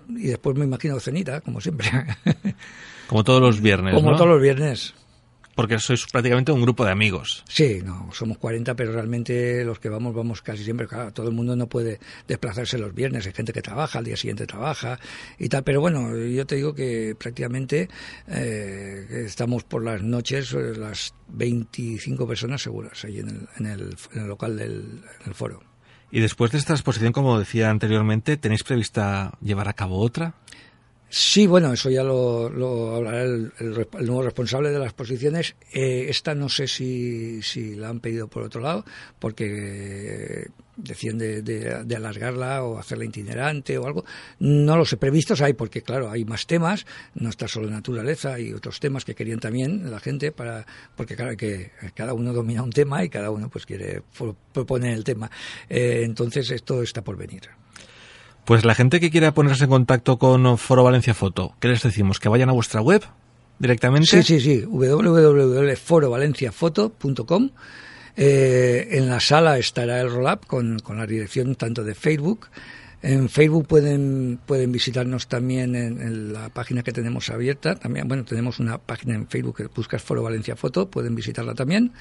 Y 0.09 0.27
después 0.29 0.57
me 0.57 0.65
imagino 0.65 0.99
cenita, 0.99 1.43
como 1.43 1.61
siempre. 1.61 1.89
Como 3.09 3.25
todos 3.25 3.41
los 3.41 3.61
viernes. 3.61 3.95
Como 3.95 4.13
¿no? 4.13 4.17
todos 4.17 4.31
los 4.31 4.43
viernes. 4.43 4.95
Porque 5.55 5.81
sois 5.81 6.07
prácticamente 6.07 6.53
un 6.53 6.63
grupo 6.63 6.85
de 6.85 6.93
amigos. 6.93 7.43
Sí, 7.49 7.81
no, 7.83 8.11
somos 8.13 8.39
40, 8.39 8.77
pero 8.77 8.93
realmente 8.93 9.65
los 9.65 9.81
que 9.81 9.89
vamos, 9.89 10.15
vamos 10.15 10.41
casi 10.41 10.63
siempre. 10.63 10.87
Claro, 10.87 11.13
todo 11.13 11.27
el 11.27 11.35
mundo 11.35 11.57
no 11.57 11.67
puede 11.67 11.99
desplazarse 12.29 12.79
los 12.79 12.95
viernes, 12.95 13.27
hay 13.27 13.33
gente 13.33 13.53
que 13.53 13.61
trabaja, 13.61 13.99
al 13.99 14.05
día 14.05 14.17
siguiente 14.17 14.47
trabaja 14.47 15.01
y 15.37 15.49
tal. 15.49 15.65
Pero 15.65 15.81
bueno, 15.81 16.17
yo 16.17 16.47
te 16.47 16.55
digo 16.55 16.75
que 16.75 17.17
prácticamente 17.19 17.89
eh, 18.29 19.25
estamos 19.27 19.65
por 19.65 19.83
las 19.83 20.01
noches, 20.01 20.53
las 20.53 21.13
25 21.27 22.29
personas 22.29 22.63
seguras 22.63 23.05
ahí 23.05 23.19
en 23.19 23.29
el, 23.29 23.49
en 23.59 23.67
el, 23.67 23.97
en 24.13 24.23
el 24.23 24.29
local 24.29 24.57
del 24.57 25.03
el 25.27 25.35
foro. 25.35 25.61
Y 26.13 26.21
después 26.21 26.53
de 26.53 26.59
esta 26.59 26.73
exposición, 26.73 27.13
como 27.13 27.37
decía 27.37 27.69
anteriormente, 27.69 28.37
¿tenéis 28.37 28.63
prevista 28.63 29.33
llevar 29.43 29.69
a 29.69 29.73
cabo 29.73 29.99
otra? 29.99 30.35
Sí, 31.11 31.47
bueno, 31.47 31.73
eso 31.73 31.89
ya 31.89 32.03
lo, 32.03 32.51
lo 32.51 32.97
hablará 32.97 33.23
el, 33.23 33.51
nuevo 33.61 34.23
responsable 34.23 34.71
de 34.71 34.79
las 34.79 34.89
exposiciones. 34.89 35.57
Eh, 35.73 36.07
esta 36.09 36.35
no 36.35 36.51
sé 36.51 36.67
si, 36.67 37.41
si 37.41 37.77
la 37.77 37.89
han 37.89 38.01
pedido 38.01 38.29
por 38.29 38.43
otro 38.43 38.61
lado, 38.61 38.85
porque 39.19 40.49
decían 40.77 41.17
de, 41.17 41.41
de, 41.41 41.85
de, 41.85 41.97
alargarla 41.97 42.63
o 42.63 42.79
hacerla 42.79 43.07
itinerante 43.07 43.79
o 43.79 43.87
algo. 43.87 44.05
No 44.39 44.77
los 44.77 44.93
he 44.93 44.99
previstos 44.99 45.41
hay, 45.41 45.55
porque 45.55 45.81
claro, 45.81 46.11
hay 46.11 46.27
más 46.27 46.47
temas, 46.47 46.85
no 47.15 47.31
está 47.31 47.49
solo 47.49 47.71
naturaleza, 47.71 48.39
y 48.39 48.53
otros 48.53 48.79
temas 48.79 49.07
que 49.07 49.15
querían 49.15 49.41
también 49.41 49.91
la 49.91 50.01
gente, 50.01 50.31
para 50.31 50.67
porque 50.95 51.17
claro, 51.17 51.37
que 51.39 51.73
cada 51.95 52.13
uno 52.13 52.35
domina 52.35 52.63
un 52.63 52.71
tema 52.71 53.03
y 53.03 53.09
cada 53.09 53.31
uno 53.31 53.49
pues 53.49 53.65
quiere 53.65 54.03
proponer 54.53 54.93
el 54.93 55.05
tema. 55.05 55.31
Eh, 55.71 56.03
entonces 56.05 56.51
esto 56.51 56.83
está 56.83 57.03
por 57.03 57.17
venir. 57.17 57.49
Pues 58.49 58.65
la 58.65 58.75
gente 58.75 58.99
que 58.99 59.11
quiera 59.11 59.35
ponerse 59.35 59.65
en 59.65 59.71
contacto 59.71 60.19
con 60.19 60.57
Foro 60.57 60.83
Valencia 60.83 61.13
Foto, 61.13 61.55
¿qué 61.61 61.69
les 61.69 61.83
decimos? 61.83 62.19
¿Que 62.19 62.31
vayan 62.31 62.49
a 62.49 62.53
vuestra 62.53 62.81
web 62.81 63.03
directamente? 63.59 64.07
Sí, 64.07 64.23
sí, 64.23 64.41
sí, 64.41 64.65
www.forovalenciafoto.com. 64.65 67.51
Eh, 68.17 68.89
en 68.93 69.07
la 69.07 69.21
sala 69.21 69.59
estará 69.59 70.01
el 70.01 70.11
roll-up 70.11 70.47
con, 70.47 70.79
con, 70.79 70.97
la 70.97 71.07
dirección 71.07 71.57
tanto 71.57 71.85
de 71.85 71.95
Facebook. 71.95 72.47
En 73.03 73.29
Facebook 73.29 73.67
pueden, 73.67 74.41
pueden 74.47 74.73
visitarnos 74.73 75.29
también 75.29 75.77
en, 75.77 76.01
en, 76.01 76.33
la 76.33 76.49
página 76.49 76.83
que 76.83 76.93
tenemos 76.93 77.29
abierta. 77.29 77.75
También, 77.75 78.09
bueno, 78.09 78.25
tenemos 78.25 78.61
una 78.61 78.79
página 78.79 79.15
en 79.15 79.29
Facebook 79.29 79.59
que 79.59 79.67
buscas 79.67 80.01
Foro 80.01 80.23
Valencia 80.23 80.57
Foto, 80.57 80.89
pueden 80.89 81.15
visitarla 81.15 81.55
también. 81.55 81.93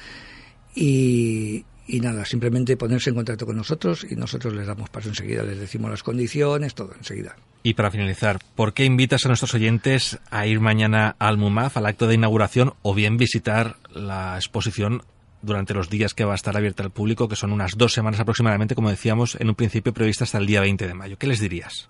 Y, 0.73 1.65
y 1.87 2.01
nada, 2.01 2.25
simplemente 2.25 2.75
ponerse 2.75 3.09
en 3.09 3.15
contacto 3.15 3.45
con 3.45 3.55
nosotros 3.55 4.05
y 4.09 4.15
nosotros 4.15 4.53
les 4.53 4.67
damos 4.67 4.89
paso 4.89 5.09
enseguida, 5.09 5.43
les 5.43 5.59
decimos 5.59 5.89
las 5.89 6.03
condiciones, 6.03 6.75
todo 6.75 6.93
enseguida. 6.97 7.35
Y 7.63 7.73
para 7.73 7.91
finalizar, 7.91 8.39
¿por 8.55 8.73
qué 8.73 8.85
invitas 8.85 9.25
a 9.25 9.29
nuestros 9.29 9.53
oyentes 9.53 10.19
a 10.29 10.45
ir 10.45 10.59
mañana 10.59 11.15
al 11.19 11.37
MUMAF, 11.37 11.77
al 11.77 11.85
acto 11.85 12.07
de 12.07 12.15
inauguración, 12.15 12.73
o 12.81 12.93
bien 12.93 13.17
visitar 13.17 13.77
la 13.93 14.35
exposición 14.35 15.03
durante 15.41 15.73
los 15.73 15.89
días 15.89 16.13
que 16.13 16.25
va 16.25 16.33
a 16.33 16.35
estar 16.35 16.57
abierta 16.57 16.83
al 16.83 16.91
público, 16.91 17.29
que 17.29 17.35
son 17.35 17.53
unas 17.53 17.77
dos 17.77 17.93
semanas 17.93 18.19
aproximadamente, 18.19 18.75
como 18.75 18.89
decíamos, 18.89 19.35
en 19.39 19.49
un 19.49 19.55
principio 19.55 19.93
prevista 19.93 20.25
hasta 20.25 20.37
el 20.37 20.45
día 20.45 20.61
20 20.61 20.87
de 20.87 20.93
mayo? 20.93 21.17
¿Qué 21.17 21.27
les 21.27 21.39
dirías? 21.39 21.89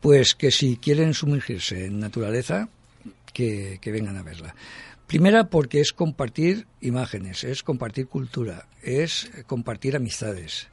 Pues 0.00 0.34
que 0.34 0.50
si 0.50 0.76
quieren 0.76 1.14
sumergirse 1.14 1.86
en 1.86 2.00
naturaleza, 2.00 2.68
que, 3.32 3.78
que 3.80 3.92
vengan 3.92 4.16
a 4.16 4.22
verla. 4.22 4.54
Primera 5.10 5.50
porque 5.50 5.80
es 5.80 5.92
compartir 5.92 6.68
imágenes, 6.80 7.42
es 7.42 7.64
compartir 7.64 8.06
cultura, 8.06 8.68
es 8.80 9.28
compartir 9.48 9.96
amistades, 9.96 10.68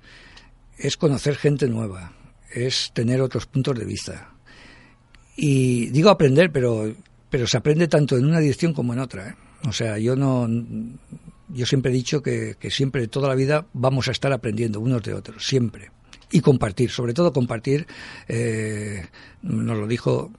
es 0.77 0.95
conocer 0.95 1.37
gente 1.37 1.67
nueva, 1.67 2.13
es 2.53 2.91
tener 2.93 3.19
otros 3.21 3.47
puntos 3.47 3.79
de 3.79 3.85
vista. 3.85 4.35
Y 5.35 5.87
digo 5.87 6.11
aprender, 6.11 6.51
pero, 6.51 6.93
pero 7.31 7.47
se 7.47 7.57
aprende 7.57 7.87
tanto 7.87 8.15
en 8.15 8.25
una 8.25 8.39
dirección 8.39 8.73
como 8.75 8.93
en 8.93 8.99
otra. 8.99 9.29
¿eh? 9.29 9.35
O 9.67 9.73
sea, 9.73 9.97
yo 9.97 10.15
no, 10.15 10.47
yo 11.47 11.65
siempre 11.65 11.89
he 11.89 11.95
dicho 11.95 12.21
que, 12.21 12.57
que 12.59 12.69
siempre, 12.69 13.07
toda 13.07 13.29
la 13.29 13.33
vida, 13.33 13.65
vamos 13.73 14.07
a 14.07 14.11
estar 14.11 14.31
aprendiendo 14.31 14.79
unos 14.79 15.01
de 15.01 15.15
otros, 15.15 15.47
siempre. 15.47 15.89
Y 16.29 16.41
compartir, 16.41 16.91
sobre 16.91 17.15
todo 17.15 17.33
compartir, 17.33 17.87
eh, 18.27 19.03
nos 19.41 19.79
lo 19.79 19.87
dijo 19.87 20.31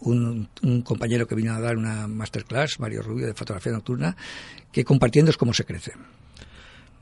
un, 0.00 0.48
compañero 0.84 1.26
que 1.26 1.34
vino 1.34 1.52
a 1.54 1.60
dar 1.60 1.76
una 1.76 2.06
masterclass, 2.06 2.80
Mario 2.80 3.02
Rubio, 3.02 3.26
de 3.26 3.34
fotografía 3.34 3.72
nocturna, 3.72 4.16
que 4.72 4.84
compartiendo 4.84 5.30
es 5.30 5.36
como 5.36 5.54
se 5.54 5.64
crece. 5.64 5.92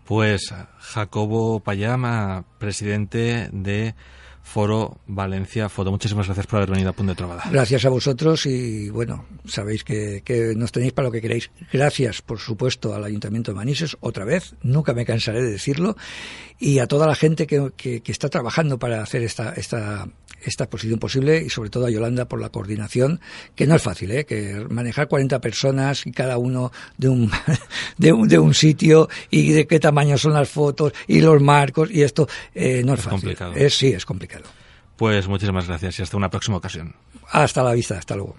Pues 0.04 0.54
Jacobo 0.78 1.60
Payama, 1.60 2.44
presidente 2.58 3.50
de 3.52 3.94
Foro 4.48 4.96
Valencia 5.06 5.68
Foto. 5.68 5.90
Muchísimas 5.90 6.26
gracias 6.26 6.46
por 6.46 6.56
haber 6.56 6.70
venido 6.70 6.88
a 6.88 6.92
Punto 6.94 7.12
de 7.12 7.16
Trovada. 7.16 7.44
Gracias 7.50 7.84
a 7.84 7.90
vosotros 7.90 8.46
y 8.46 8.88
bueno, 8.88 9.26
sabéis 9.44 9.84
que, 9.84 10.22
que, 10.24 10.54
nos 10.56 10.72
tenéis 10.72 10.94
para 10.94 11.08
lo 11.08 11.12
que 11.12 11.20
queréis. 11.20 11.50
Gracias, 11.70 12.22
por 12.22 12.38
supuesto, 12.38 12.94
al 12.94 13.04
Ayuntamiento 13.04 13.50
de 13.50 13.56
Manises, 13.56 13.98
otra 14.00 14.24
vez, 14.24 14.54
nunca 14.62 14.94
me 14.94 15.04
cansaré 15.04 15.42
de 15.42 15.50
decirlo, 15.50 15.96
y 16.58 16.78
a 16.78 16.86
toda 16.86 17.06
la 17.06 17.14
gente 17.14 17.46
que, 17.46 17.72
que, 17.76 18.00
que 18.00 18.10
está 18.10 18.30
trabajando 18.30 18.78
para 18.78 19.02
hacer 19.02 19.22
esta, 19.22 19.52
esta, 19.52 20.08
esta 20.42 20.64
exposición 20.64 20.98
posible 20.98 21.42
y 21.44 21.50
sobre 21.50 21.70
todo 21.70 21.86
a 21.86 21.90
Yolanda 21.90 22.26
por 22.26 22.40
la 22.40 22.50
coordinación, 22.50 23.20
que 23.54 23.66
no 23.66 23.74
es 23.74 23.82
fácil, 23.82 24.10
¿eh? 24.10 24.24
que 24.24 24.66
manejar 24.70 25.08
40 25.08 25.40
personas 25.40 26.06
y 26.06 26.12
cada 26.12 26.38
uno 26.38 26.72
de 26.96 27.08
un, 27.08 27.30
de 27.98 28.12
un, 28.12 28.28
de 28.28 28.38
un 28.38 28.54
sitio 28.54 29.08
y 29.30 29.52
de 29.52 29.66
qué 29.66 29.80
tamaño 29.80 30.18
son 30.18 30.32
las 30.32 30.48
fotos 30.48 30.92
y 31.06 31.20
los 31.20 31.40
marcos 31.40 31.90
y 31.90 32.02
esto 32.02 32.28
eh, 32.54 32.82
no 32.84 32.94
es, 32.94 33.00
es 33.00 33.04
fácil. 33.04 33.20
Complicado. 33.20 33.52
Es, 33.54 33.74
sí, 33.74 33.88
es 33.88 34.04
complicado. 34.04 34.37
Pues 34.98 35.28
muchísimas 35.28 35.68
gracias 35.68 36.00
y 36.00 36.02
hasta 36.02 36.16
una 36.16 36.28
próxima 36.28 36.56
ocasión. 36.56 36.96
Hasta 37.30 37.62
la 37.62 37.72
vista, 37.72 37.96
hasta 37.96 38.16
luego. 38.16 38.34